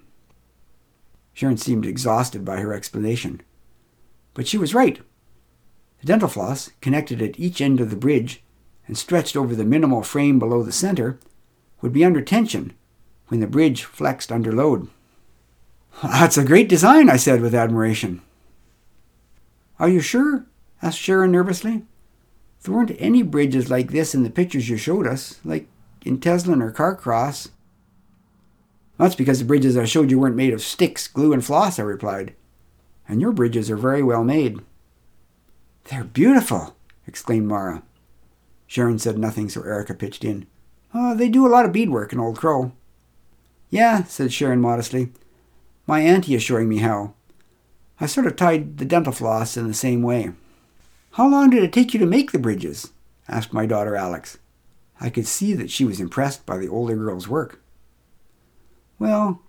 Sharon 1.32 1.56
seemed 1.56 1.86
exhausted 1.86 2.44
by 2.44 2.60
her 2.60 2.72
explanation. 2.72 3.42
But 4.34 4.46
she 4.46 4.58
was 4.58 4.74
right. 4.74 5.00
The 6.00 6.06
dental 6.06 6.28
floss, 6.28 6.70
connected 6.80 7.22
at 7.22 7.38
each 7.38 7.60
end 7.60 7.80
of 7.80 7.90
the 7.90 7.96
bridge 7.96 8.42
and 8.86 8.96
stretched 8.96 9.36
over 9.36 9.54
the 9.54 9.64
minimal 9.64 10.02
frame 10.02 10.38
below 10.38 10.62
the 10.62 10.72
center, 10.72 11.18
would 11.80 11.92
be 11.92 12.04
under 12.04 12.20
tension 12.20 12.74
when 13.28 13.40
the 13.40 13.46
bridge 13.46 13.84
flexed 13.84 14.30
under 14.30 14.52
load. 14.52 14.88
That's 16.02 16.36
a 16.36 16.44
great 16.44 16.68
design, 16.68 17.08
I 17.08 17.16
said 17.16 17.40
with 17.40 17.54
admiration. 17.54 18.22
Are 19.78 19.88
you 19.88 20.00
sure? 20.00 20.46
Asked 20.82 20.98
Sharon 20.98 21.32
nervously. 21.32 21.84
There 22.62 22.74
weren't 22.74 22.96
any 22.98 23.22
bridges 23.22 23.70
like 23.70 23.90
this 23.90 24.14
in 24.14 24.22
the 24.22 24.30
pictures 24.30 24.68
you 24.68 24.76
showed 24.76 25.06
us, 25.06 25.40
like 25.44 25.68
in 26.04 26.18
Teslin 26.18 26.62
or 26.62 26.72
Carcross. 26.72 27.48
That's 28.98 29.14
because 29.14 29.38
the 29.38 29.44
bridges 29.44 29.76
I 29.76 29.84
showed 29.84 30.10
you 30.10 30.18
weren't 30.18 30.36
made 30.36 30.52
of 30.52 30.62
sticks, 30.62 31.06
glue, 31.06 31.32
and 31.32 31.44
floss, 31.44 31.78
I 31.78 31.82
replied. 31.82 32.34
And 33.08 33.20
your 33.20 33.32
bridges 33.32 33.70
are 33.70 33.76
very 33.76 34.02
well 34.02 34.24
made. 34.24 34.60
They're 35.84 36.04
beautiful, 36.04 36.76
exclaimed 37.06 37.46
Mara. 37.46 37.82
Sharon 38.66 38.98
said 38.98 39.18
nothing, 39.18 39.48
so 39.48 39.62
Erica 39.62 39.94
pitched 39.94 40.24
in. 40.24 40.46
Oh, 40.92 41.14
they 41.14 41.28
do 41.28 41.46
a 41.46 41.50
lot 41.50 41.66
of 41.66 41.72
beadwork 41.72 42.12
in 42.12 42.18
Old 42.18 42.38
Crow. 42.38 42.72
Yeah, 43.70 44.04
said 44.04 44.32
Sharon 44.32 44.60
modestly. 44.60 45.12
My 45.86 46.00
auntie 46.00 46.34
is 46.34 46.42
showing 46.42 46.68
me 46.68 46.78
how. 46.78 47.14
I 48.00 48.06
sort 48.06 48.26
of 48.26 48.34
tied 48.34 48.78
the 48.78 48.84
dental 48.84 49.12
floss 49.12 49.56
in 49.56 49.68
the 49.68 49.74
same 49.74 50.02
way. 50.02 50.32
How 51.16 51.26
long 51.26 51.48
did 51.48 51.62
it 51.62 51.72
take 51.72 51.94
you 51.94 52.00
to 52.00 52.04
make 52.04 52.32
the 52.32 52.38
bridges? 52.38 52.92
asked 53.26 53.54
my 53.54 53.64
daughter 53.64 53.96
Alex. 53.96 54.36
I 55.00 55.08
could 55.08 55.26
see 55.26 55.54
that 55.54 55.70
she 55.70 55.86
was 55.86 55.98
impressed 55.98 56.44
by 56.44 56.58
the 56.58 56.68
older 56.68 56.94
girl's 56.94 57.26
work. 57.26 57.62
Well, 58.98 59.40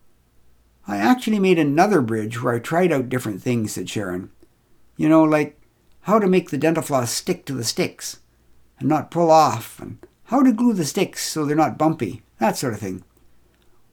I 0.88 0.96
actually 0.96 1.40
made 1.40 1.60
another 1.60 2.00
bridge 2.00 2.42
where 2.42 2.54
I 2.54 2.60
tried 2.60 2.94
out 2.94 3.10
different 3.10 3.42
things, 3.42 3.74
said 3.74 3.90
Sharon. 3.90 4.30
You 4.96 5.10
know, 5.10 5.26
like 5.26 5.60
how 6.04 6.20
to 6.20 6.28
make 6.28 6.52
the 6.52 6.58
dental 6.58 6.82
floss 6.82 7.12
stick 7.12 7.46
to 7.48 7.54
the 7.54 7.66
sticks 7.66 8.20
and 8.80 8.88
not 8.88 9.12
pull 9.12 9.30
off, 9.30 9.78
and 9.82 9.98
how 10.28 10.44
to 10.44 10.54
glue 10.54 10.72
the 10.72 10.86
sticks 10.86 11.30
so 11.30 11.44
they're 11.44 11.54
not 11.54 11.78
bumpy, 11.78 12.22
that 12.40 12.56
sort 12.56 12.76
of 12.76 12.80
thing. 12.80 13.04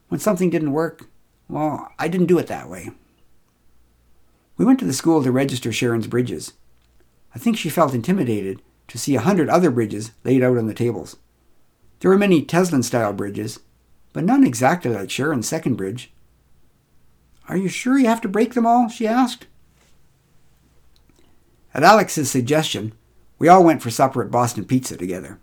When 0.07 0.21
something 0.21 0.49
didn't 0.49 0.71
work, 0.71 1.09
well, 1.49 1.91
I 1.99 2.07
didn't 2.07 2.27
do 2.27 2.39
it 2.39 2.47
that 2.47 2.69
way. 2.69 2.91
We 4.55 4.63
went 4.63 4.79
to 4.79 4.85
the 4.85 4.93
school 4.93 5.21
to 5.23 5.29
register 5.29 5.73
Sharon's 5.73 6.07
bridges. 6.07 6.53
I 7.35 7.37
think 7.37 7.57
she 7.57 7.69
felt 7.69 7.93
intimidated 7.93 8.61
to 8.87 8.97
see 8.97 9.15
a 9.15 9.21
hundred 9.21 9.49
other 9.49 9.69
bridges 9.69 10.11
laid 10.23 10.41
out 10.41 10.57
on 10.57 10.67
the 10.67 10.73
tables. 10.73 11.17
There 11.99 12.09
were 12.09 12.17
many 12.17 12.41
Teslin 12.43 12.81
style 12.81 13.13
bridges, 13.13 13.59
but 14.13 14.23
none 14.23 14.45
exactly 14.45 14.91
like 14.91 15.11
Sharon's 15.11 15.47
second 15.47 15.75
bridge. 15.75 16.13
Are 17.49 17.57
you 17.57 17.67
sure 17.67 17.97
you 17.97 18.07
have 18.07 18.21
to 18.21 18.29
break 18.29 18.53
them 18.53 18.65
all? 18.65 18.87
she 18.87 19.05
asked. 19.05 19.47
At 21.73 21.83
Alex's 21.83 22.31
suggestion, 22.31 22.93
we 23.37 23.49
all 23.49 23.63
went 23.63 23.81
for 23.81 23.89
supper 23.89 24.23
at 24.23 24.31
Boston 24.31 24.63
Pizza 24.63 24.95
together. 24.95 25.39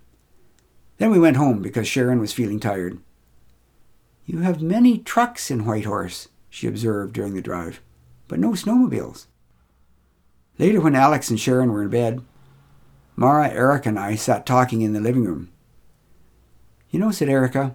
Then 0.97 1.11
we 1.11 1.19
went 1.19 1.37
home 1.37 1.61
because 1.61 1.87
Sharon 1.87 2.21
was 2.21 2.33
feeling 2.33 2.59
tired. 2.59 2.99
You 4.25 4.39
have 4.39 4.63
many 4.63 4.99
trucks 4.99 5.51
in 5.51 5.67
Whitehorse, 5.67 6.29
she 6.49 6.67
observed 6.67 7.13
during 7.13 7.35
the 7.35 7.43
drive, 7.43 7.83
but 8.29 8.39
no 8.39 8.53
snowmobiles. 8.53 9.27
Later, 10.63 10.81
when 10.81 10.95
Alex 10.95 11.29
and 11.29 11.41
Sharon 11.41 11.73
were 11.73 11.83
in 11.83 11.89
bed, 11.89 12.23
Mara, 13.17 13.49
Erica, 13.49 13.89
and 13.89 13.99
I 13.99 14.15
sat 14.15 14.47
talking 14.47 14.81
in 14.81 14.93
the 14.93 15.01
living 15.01 15.25
room. 15.25 15.51
You 16.89 17.01
know, 17.01 17.11
said 17.11 17.29
Erica, 17.29 17.75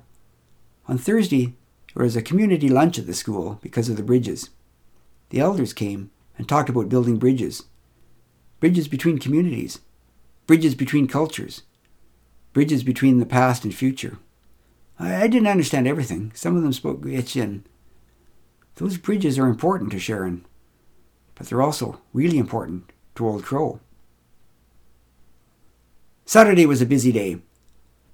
on 0.87 0.97
Thursday 0.97 1.57
there 1.93 2.05
was 2.05 2.15
a 2.15 2.21
community 2.21 2.69
lunch 2.69 2.97
at 2.97 3.05
the 3.05 3.13
school 3.13 3.59
because 3.61 3.89
of 3.89 3.97
the 3.97 4.03
bridges. 4.03 4.51
The 5.31 5.41
elders 5.41 5.73
came 5.73 6.11
and 6.37 6.47
talked 6.47 6.69
about 6.69 6.87
building 6.87 7.17
bridges. 7.17 7.63
Bridges 8.61 8.87
between 8.87 9.19
communities, 9.19 9.79
bridges 10.45 10.73
between 10.73 11.09
cultures, 11.09 11.63
bridges 12.53 12.83
between 12.83 13.19
the 13.19 13.25
past 13.25 13.65
and 13.65 13.75
future. 13.75 14.17
I, 14.97 15.23
I 15.23 15.27
didn't 15.27 15.49
understand 15.49 15.89
everything. 15.89 16.31
Some 16.33 16.55
of 16.55 16.63
them 16.63 16.71
spoke 16.71 17.01
Gwich'in. 17.01 17.63
Those 18.75 18.95
bridges 18.95 19.37
are 19.37 19.47
important 19.47 19.91
to 19.91 19.99
Sharon 19.99 20.45
but 21.37 21.47
they're 21.47 21.61
also 21.61 22.01
really 22.13 22.37
important 22.37 22.91
to 23.15 23.27
Old 23.27 23.43
Crow. 23.43 23.79
Saturday 26.25 26.65
was 26.65 26.81
a 26.81 26.85
busy 26.85 27.11
day. 27.11 27.39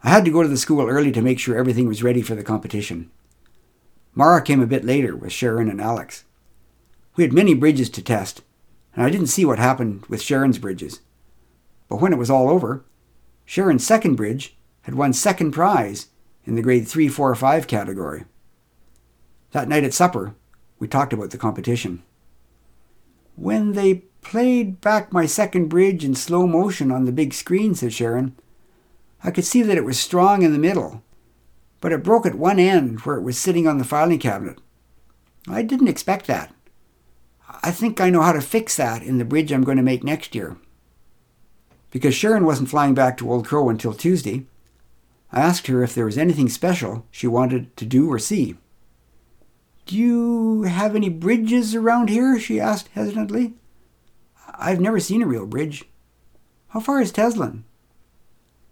I 0.03 0.09
had 0.09 0.25
to 0.25 0.31
go 0.31 0.43
to 0.43 0.49
the 0.49 0.57
school 0.57 0.87
early 0.87 1.11
to 1.13 1.21
make 1.21 1.39
sure 1.39 1.57
everything 1.57 1.87
was 1.87 2.03
ready 2.03 2.21
for 2.21 2.35
the 2.35 2.43
competition. 2.43 3.09
Mara 4.13 4.41
came 4.41 4.61
a 4.61 4.67
bit 4.67 4.85
later 4.85 5.15
with 5.15 5.31
Sharon 5.31 5.69
and 5.69 5.81
Alex. 5.81 6.25
We 7.15 7.23
had 7.23 7.33
many 7.33 7.53
bridges 7.53 7.89
to 7.91 8.03
test, 8.03 8.41
and 8.95 9.03
I 9.03 9.09
didn't 9.09 9.27
see 9.27 9.45
what 9.45 9.59
happened 9.59 10.05
with 10.07 10.21
Sharon's 10.21 10.59
bridges. 10.59 11.01
But 11.87 12.01
when 12.01 12.13
it 12.13 12.19
was 12.19 12.29
all 12.29 12.49
over, 12.49 12.85
Sharon's 13.45 13.85
second 13.85 14.15
bridge 14.15 14.55
had 14.83 14.95
won 14.95 15.13
second 15.13 15.51
prize 15.51 16.07
in 16.45 16.55
the 16.55 16.61
grade 16.61 16.87
3, 16.87 17.07
4, 17.07 17.33
5 17.35 17.67
category. 17.67 18.25
That 19.51 19.69
night 19.69 19.83
at 19.83 19.93
supper, 19.93 20.35
we 20.77 20.87
talked 20.87 21.13
about 21.13 21.31
the 21.31 21.37
competition. 21.37 22.03
When 23.35 23.73
they 23.73 24.03
played 24.21 24.81
back 24.81 25.11
my 25.11 25.25
second 25.25 25.67
bridge 25.67 26.03
in 26.05 26.15
slow 26.15 26.47
motion 26.47 26.91
on 26.91 27.05
the 27.05 27.11
big 27.11 27.33
screen, 27.33 27.75
said 27.75 27.93
Sharon, 27.93 28.35
I 29.23 29.31
could 29.31 29.45
see 29.45 29.61
that 29.61 29.77
it 29.77 29.85
was 29.85 29.99
strong 29.99 30.41
in 30.41 30.51
the 30.51 30.59
middle, 30.59 31.03
but 31.81 31.91
it 31.91 32.03
broke 32.03 32.25
at 32.25 32.35
one 32.35 32.59
end 32.59 33.01
where 33.01 33.17
it 33.17 33.23
was 33.23 33.37
sitting 33.37 33.67
on 33.67 33.77
the 33.77 33.85
filing 33.85 34.19
cabinet. 34.19 34.59
I 35.47 35.61
didn't 35.61 35.87
expect 35.87 36.27
that. 36.27 36.53
I 37.61 37.71
think 37.71 38.01
I 38.01 38.09
know 38.09 38.21
how 38.21 38.33
to 38.33 38.41
fix 38.41 38.77
that 38.77 39.03
in 39.03 39.17
the 39.17 39.25
bridge 39.25 39.51
I'm 39.51 39.63
going 39.63 39.77
to 39.77 39.83
make 39.83 40.03
next 40.03 40.35
year. 40.35 40.57
Because 41.91 42.15
Sharon 42.15 42.45
wasn't 42.45 42.69
flying 42.69 42.93
back 42.93 43.17
to 43.17 43.31
Old 43.31 43.45
Crow 43.45 43.69
until 43.69 43.93
Tuesday, 43.93 44.45
I 45.31 45.41
asked 45.41 45.67
her 45.67 45.83
if 45.83 45.93
there 45.93 46.05
was 46.05 46.17
anything 46.17 46.49
special 46.49 47.05
she 47.11 47.27
wanted 47.27 47.75
to 47.77 47.85
do 47.85 48.11
or 48.11 48.19
see. 48.19 48.55
Do 49.85 49.97
you 49.97 50.63
have 50.63 50.95
any 50.95 51.09
bridges 51.09 51.75
around 51.75 52.09
here? 52.09 52.39
she 52.39 52.59
asked 52.59 52.89
hesitantly. 52.89 53.53
I've 54.55 54.79
never 54.79 54.99
seen 54.99 55.21
a 55.21 55.27
real 55.27 55.45
bridge. 55.45 55.85
How 56.69 56.79
far 56.79 57.01
is 57.01 57.11
Teslin? 57.11 57.63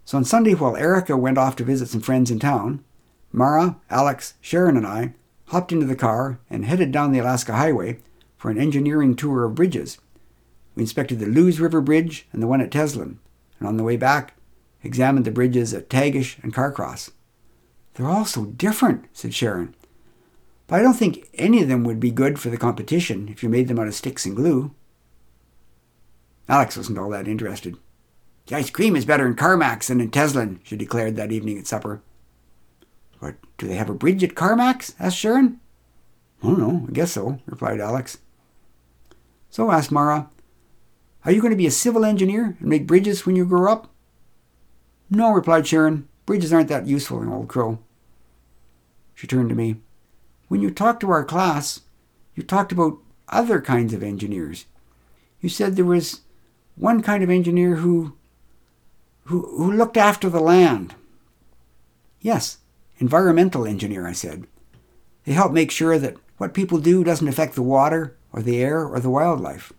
So 0.06 0.18
on 0.18 0.26
Sunday, 0.26 0.54
while 0.54 0.78
Erica 0.78 1.18
went 1.18 1.38
off 1.38 1.56
to 1.58 1.64
visit 1.64 1.90
some 1.90 2.02
friends 2.02 2.32
in 2.32 2.40
town, 2.40 2.84
Mara, 3.32 3.78
Alex, 3.90 4.36
Sharon, 4.42 4.78
and 4.78 4.88
I 4.88 5.14
hopped 5.48 5.72
into 5.72 5.86
the 5.86 5.96
car 5.96 6.40
and 6.50 6.66
headed 6.66 6.92
down 6.92 7.12
the 7.12 7.20
Alaska 7.20 7.54
Highway 7.54 8.00
for 8.38 8.50
an 8.50 8.58
engineering 8.58 9.16
tour 9.16 9.44
of 9.44 9.56
bridges. 9.56 9.98
We 10.76 10.84
inspected 10.84 11.20
the 11.20 11.26
Lewes 11.26 11.60
River 11.60 11.82
Bridge 11.82 12.28
and 12.32 12.42
the 12.42 12.48
one 12.48 12.62
at 12.62 12.72
Teslin, 12.72 13.20
and 13.60 13.68
on 13.68 13.78
the 13.78 13.84
way 13.84 13.98
back, 13.98 14.34
examined 14.84 15.26
the 15.26 15.32
bridges 15.32 15.74
at 15.74 15.90
Tagish 15.90 16.42
and 16.42 16.54
Carcross. 16.54 17.12
They're 17.94 18.08
all 18.08 18.26
so 18.26 18.46
different, 18.46 19.06
said 19.12 19.34
Sharon. 19.34 19.76
But 20.72 20.80
I 20.80 20.84
don't 20.84 20.94
think 20.94 21.28
any 21.34 21.62
of 21.62 21.68
them 21.68 21.84
would 21.84 22.00
be 22.00 22.12
good 22.12 22.40
for 22.40 22.50
the 22.50 22.56
competition 22.56 23.28
if 23.28 23.44
you 23.44 23.50
made 23.50 23.68
them 23.68 23.78
out 23.78 23.88
of 23.88 23.94
sticks 23.94 24.26
and 24.26 24.34
glue. 24.34 24.74
Alex 26.48 26.78
wasn't 26.78 26.98
all 26.98 27.10
that 27.10 27.28
interested. 27.28 27.78
The 28.48 28.56
ice 28.56 28.70
cream 28.70 28.96
is 28.96 29.04
better 29.04 29.28
in 29.28 29.36
Carmacks 29.36 29.90
than 29.90 30.00
in 30.00 30.12
Teslin, 30.12 30.62
she 30.64 30.78
declared 30.78 31.18
that 31.18 31.34
evening 31.34 31.60
at 31.60 31.68
supper. 31.68 32.02
What, 33.20 33.36
do 33.58 33.68
they 33.68 33.76
have 33.76 33.90
a 33.90 33.94
bridge 33.94 34.24
at 34.24 34.34
Carmacks? 34.34 34.96
asked 34.98 35.18
Sharon. 35.18 35.60
I 36.42 36.48
don't 36.48 36.60
know, 36.60 36.86
I 36.88 36.92
guess 36.94 37.12
so, 37.12 37.42
replied 37.46 37.82
Alex. 37.82 38.20
So 39.50 39.72
asked 39.72 39.92
Mara, 39.92 40.30
Are 41.26 41.34
you 41.34 41.42
going 41.42 41.52
to 41.52 41.58
be 41.58 41.68
a 41.68 41.72
civil 41.72 42.06
engineer 42.06 42.56
and 42.62 42.70
make 42.70 42.88
bridges 42.88 43.26
when 43.26 43.36
you 43.36 43.44
grow 43.44 43.70
up? 43.70 43.90
No, 45.10 45.34
replied 45.34 45.68
Sharon. 45.68 46.08
Bridges 46.26 46.54
aren't 46.54 46.70
that 46.70 46.88
useful 46.88 47.22
in 47.22 47.28
Old 47.28 47.50
Crow. 47.50 47.80
She 49.14 49.28
turned 49.28 49.50
to 49.50 49.56
me. 49.56 49.76
When 50.52 50.62
you 50.62 50.70
talked 50.70 51.00
to 51.00 51.12
our 51.12 51.24
class, 51.24 51.80
you 52.36 52.44
talked 52.44 52.74
about 52.74 52.98
other 53.30 53.62
kinds 53.62 53.94
of 53.94 54.04
engineers. 54.04 54.66
You 55.40 55.48
said 55.48 55.78
there 55.78 55.86
was 55.86 56.24
one 56.76 57.02
kind 57.02 57.24
of 57.24 57.30
engineer 57.30 57.76
who 57.76 58.18
who, 59.28 59.44
who 59.56 59.72
looked 59.72 59.96
after 59.96 60.30
the 60.30 60.42
land. 60.42 60.94
Yes, 62.20 62.58
environmental 62.98 63.66
engineer, 63.66 64.06
I 64.06 64.12
said. 64.12 64.46
They 65.24 65.32
help 65.32 65.54
make 65.54 65.72
sure 65.72 65.98
that 65.98 66.18
what 66.36 66.54
people 66.54 66.80
do 66.80 67.02
doesn't 67.06 67.30
affect 67.30 67.56
the 67.56 67.62
water 67.62 68.18
or 68.34 68.42
the 68.42 68.62
air 68.62 68.86
or 68.86 69.00
the 69.00 69.10
wildlife. 69.10 69.72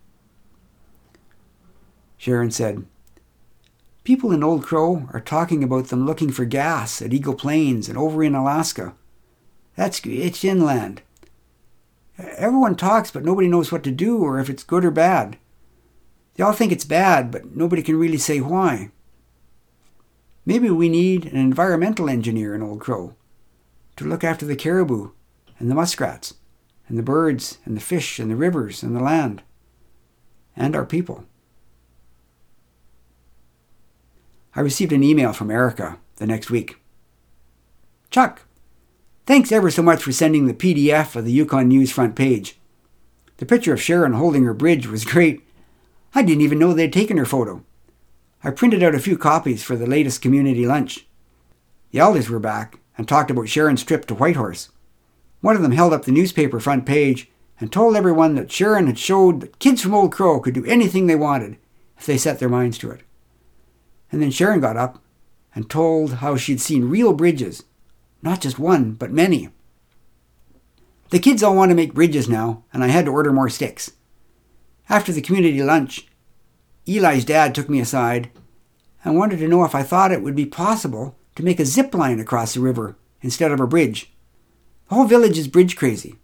Sharon 2.17 2.49
said, 2.49 2.83
People 4.03 4.31
in 4.31 4.43
Old 4.43 4.63
Crow 4.63 5.07
are 5.13 5.19
talking 5.19 5.63
about 5.63 5.89
them 5.89 6.07
looking 6.07 6.31
for 6.31 6.45
gas 6.45 6.99
at 6.99 7.13
Eagle 7.13 7.35
Plains 7.35 7.89
and 7.89 7.95
over 7.95 8.23
in 8.23 8.33
Alaska. 8.33 8.95
That's 9.75 10.01
it's 10.05 10.43
inland. 10.43 11.01
Everyone 12.17 12.75
talks, 12.75 13.11
but 13.11 13.25
nobody 13.25 13.47
knows 13.47 13.71
what 13.71 13.83
to 13.83 13.91
do 13.91 14.19
or 14.19 14.39
if 14.39 14.49
it's 14.49 14.63
good 14.63 14.85
or 14.85 14.91
bad. 14.91 15.37
They 16.35 16.43
all 16.43 16.53
think 16.53 16.71
it's 16.71 16.85
bad, 16.85 17.31
but 17.31 17.55
nobody 17.55 17.81
can 17.81 17.97
really 17.97 18.17
say 18.17 18.39
why. 18.39 18.91
Maybe 20.45 20.69
we 20.69 20.89
need 20.89 21.25
an 21.25 21.37
environmental 21.37 22.09
engineer 22.09 22.53
in 22.53 22.61
Old 22.61 22.81
Crow 22.81 23.15
to 23.95 24.05
look 24.05 24.23
after 24.23 24.45
the 24.45 24.55
caribou 24.55 25.11
and 25.59 25.69
the 25.69 25.75
muskrats 25.75 26.35
and 26.87 26.97
the 26.97 27.03
birds 27.03 27.59
and 27.65 27.77
the 27.77 27.81
fish 27.81 28.19
and 28.19 28.29
the 28.29 28.35
rivers 28.35 28.83
and 28.83 28.95
the 28.95 28.99
land 29.01 29.41
and 30.55 30.75
our 30.75 30.85
people. 30.85 31.25
I 34.55 34.61
received 34.61 34.91
an 34.91 35.03
email 35.03 35.33
from 35.33 35.49
Erica 35.49 35.97
the 36.17 36.27
next 36.27 36.51
week. 36.51 36.79
Chuck, 38.11 38.43
thanks 39.25 39.51
ever 39.51 39.71
so 39.71 39.81
much 39.81 40.03
for 40.03 40.11
sending 40.11 40.47
the 40.47 40.53
PDF 40.53 41.15
of 41.15 41.25
the 41.25 41.31
Yukon 41.31 41.67
News 41.67 41.91
front 41.91 42.15
page. 42.15 42.59
The 43.37 43.45
picture 43.45 43.73
of 43.73 43.81
Sharon 43.81 44.13
holding 44.13 44.43
her 44.43 44.53
bridge 44.53 44.87
was 44.87 45.05
great. 45.05 45.47
I 46.13 46.23
didn't 46.23 46.41
even 46.41 46.59
know 46.59 46.73
they'd 46.73 46.93
taken 46.93 47.17
her 47.17 47.25
photo. 47.25 47.63
I 48.43 48.51
printed 48.51 48.83
out 48.83 48.95
a 48.95 48.99
few 48.99 49.17
copies 49.17 49.63
for 49.63 49.75
the 49.75 49.87
latest 49.87 50.21
community 50.21 50.65
lunch. 50.65 51.07
The 51.91 51.99
elders 51.99 52.29
were 52.29 52.39
back 52.39 52.79
and 52.97 53.07
talked 53.07 53.31
about 53.31 53.49
Sharon's 53.49 53.83
trip 53.83 54.05
to 54.07 54.15
Whitehorse. 54.15 54.69
One 55.41 55.55
of 55.55 55.61
them 55.61 55.71
held 55.71 55.93
up 55.93 56.05
the 56.05 56.11
newspaper 56.11 56.59
front 56.59 56.85
page 56.85 57.29
and 57.59 57.71
told 57.71 57.95
everyone 57.95 58.35
that 58.35 58.51
Sharon 58.51 58.87
had 58.87 58.99
showed 58.99 59.41
that 59.41 59.59
kids 59.59 59.81
from 59.81 59.93
Old 59.93 60.11
Crow 60.11 60.39
could 60.39 60.53
do 60.53 60.65
anything 60.65 61.07
they 61.07 61.15
wanted 61.15 61.57
if 61.97 62.05
they 62.05 62.17
set 62.17 62.39
their 62.39 62.49
minds 62.49 62.77
to 62.79 62.91
it. 62.91 63.01
And 64.11 64.21
then 64.21 64.31
Sharon 64.31 64.59
got 64.59 64.77
up 64.77 65.01
and 65.55 65.69
told 65.69 66.15
how 66.15 66.35
she'd 66.35 66.61
seen 66.61 66.89
real 66.89 67.13
bridges, 67.13 67.63
not 68.23 68.41
just 68.41 68.57
one, 68.57 68.93
but 68.93 69.11
many. 69.11 69.49
The 71.09 71.19
kids 71.19 71.43
all 71.43 71.55
want 71.55 71.69
to 71.69 71.75
make 71.75 71.93
bridges 71.93 72.27
now, 72.27 72.63
and 72.73 72.83
I 72.83 72.87
had 72.87 73.05
to 73.05 73.11
order 73.11 73.31
more 73.31 73.49
sticks. 73.49 73.91
After 74.89 75.11
the 75.11 75.21
community 75.21 75.61
lunch, 75.61 76.07
Eli's 76.87 77.25
dad 77.25 77.53
took 77.53 77.69
me 77.69 77.79
aside 77.79 78.31
and 79.03 79.17
wanted 79.17 79.37
to 79.39 79.47
know 79.47 79.63
if 79.63 79.75
I 79.75 79.83
thought 79.83 80.11
it 80.11 80.23
would 80.23 80.35
be 80.35 80.45
possible 80.45 81.15
to 81.35 81.43
make 81.43 81.59
a 81.59 81.65
zip 81.65 81.93
line 81.93 82.19
across 82.19 82.53
the 82.53 82.61
river 82.61 82.95
instead 83.21 83.51
of 83.51 83.59
a 83.59 83.67
bridge. 83.67 84.11
The 84.89 84.95
whole 84.95 85.05
village 85.05 85.37
is 85.37 85.47
bridge 85.47 85.75
crazy. 85.75 86.15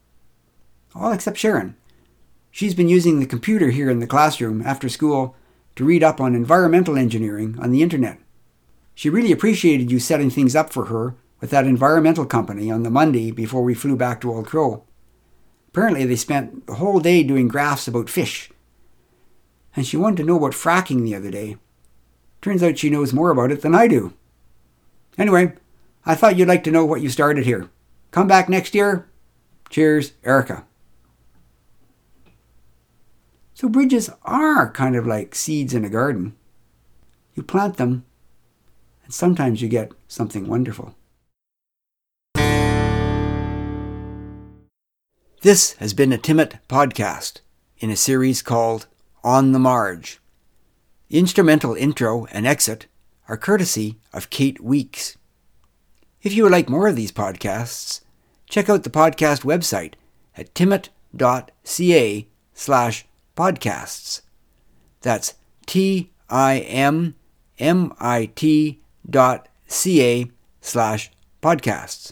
All 0.96 1.12
except 1.12 1.38
Sharon. 1.38 1.76
She's 2.52 2.74
been 2.74 2.90
using 2.90 3.20
the 3.20 3.26
computer 3.26 3.70
here 3.70 3.90
in 3.90 4.00
the 4.00 4.08
classroom 4.08 4.62
after 4.66 4.90
school 4.90 5.36
to 5.76 5.86
read 5.86 6.04
up 6.04 6.20
on 6.20 6.34
environmental 6.34 6.98
engineering 6.98 7.58
on 7.62 7.72
the 7.72 7.84
internet. 7.84 8.20
She 8.96 9.10
really 9.10 9.32
appreciated 9.32 9.92
you 9.92 10.00
setting 10.00 10.30
things 10.30 10.56
up 10.56 10.74
for 10.74 10.86
her 10.86 11.16
with 11.42 11.50
that 11.52 11.66
environmental 11.66 12.26
company 12.26 12.70
on 12.70 12.84
the 12.84 12.90
Monday 12.90 13.32
before 13.32 13.64
we 13.64 13.74
flew 13.74 13.96
back 13.96 14.22
to 14.22 14.32
Old 14.32 14.48
Crow. 14.48 14.84
Apparently, 15.70 16.06
they 16.06 16.16
spent 16.16 16.68
the 16.68 16.76
whole 16.76 17.00
day 17.00 17.24
doing 17.24 17.48
graphs 17.48 17.88
about 17.88 18.10
fish 18.10 18.52
and 19.76 19.86
she 19.86 19.98
wanted 19.98 20.18
to 20.18 20.24
know 20.24 20.38
about 20.38 20.52
fracking 20.52 21.04
the 21.04 21.16
other 21.16 21.32
day. 21.32 21.58
Turns 22.42 22.64
out 22.64 22.78
she 22.78 22.90
knows 22.90 23.14
more 23.14 23.30
about 23.32 23.52
it 23.52 23.62
than 23.62 23.76
I 23.76 23.88
do. 23.88 24.14
Anyway, 25.18 25.54
I 26.06 26.16
thought 26.16 26.38
you'd 26.38 26.48
like 26.48 26.64
to 26.66 26.72
know 26.72 26.86
what 26.86 27.02
you 27.02 27.10
started 27.10 27.46
here. 27.46 27.70
Come 28.12 28.28
back 28.28 28.50
next 28.50 28.74
year. 28.74 29.08
Cheers, 29.70 30.14
Erica. 30.24 30.66
So 33.54 33.68
bridges 33.68 34.10
are 34.24 34.72
kind 34.72 34.96
of 34.96 35.06
like 35.06 35.36
seeds 35.36 35.74
in 35.74 35.84
a 35.84 35.90
garden. 35.90 36.36
You 37.36 37.44
plant 37.44 37.78
them, 37.78 38.06
and 39.04 39.14
sometimes 39.14 39.62
you 39.62 39.68
get 39.68 39.92
something 40.08 40.48
wonderful. 40.48 40.96
This 45.42 45.72
has 45.76 45.94
been 45.94 46.12
a 46.12 46.18
Timmit 46.18 46.60
podcast 46.68 47.40
in 47.78 47.90
a 47.90 47.96
series 47.96 48.42
called 48.42 48.88
on 49.24 49.54
the 49.54 49.60
Marge. 49.60 50.20
The 51.08 51.18
instrumental 51.18 51.76
intro 51.76 52.26
and 52.26 52.46
exit 52.46 52.88
are 53.30 53.38
courtesy 53.38 53.96
of 54.12 54.30
Kate 54.30 54.62
Weeks. 54.62 55.16
If 56.22 56.34
you 56.34 56.44
would 56.44 56.52
like 56.52 56.68
more 56.68 56.90
of 56.90 56.98
these 56.98 57.14
podcasts, 57.14 58.02
check 58.50 58.70
out 58.70 58.84
the 58.84 58.90
podcast 58.90 59.44
website 59.44 59.94
at 60.36 60.54
timmit.ca 60.54 62.28
slash 62.54 63.06
podcasts. 63.38 64.22
That's 65.00 65.36
T 65.66 66.12
I 66.30 66.60
M 66.60 67.16
M 67.58 67.94
I 67.98 68.26
T 68.36 68.82
dot 69.10 69.48
C 69.68 70.04
A 70.04 70.32
slash 70.60 71.12
podcasts. 71.42 72.12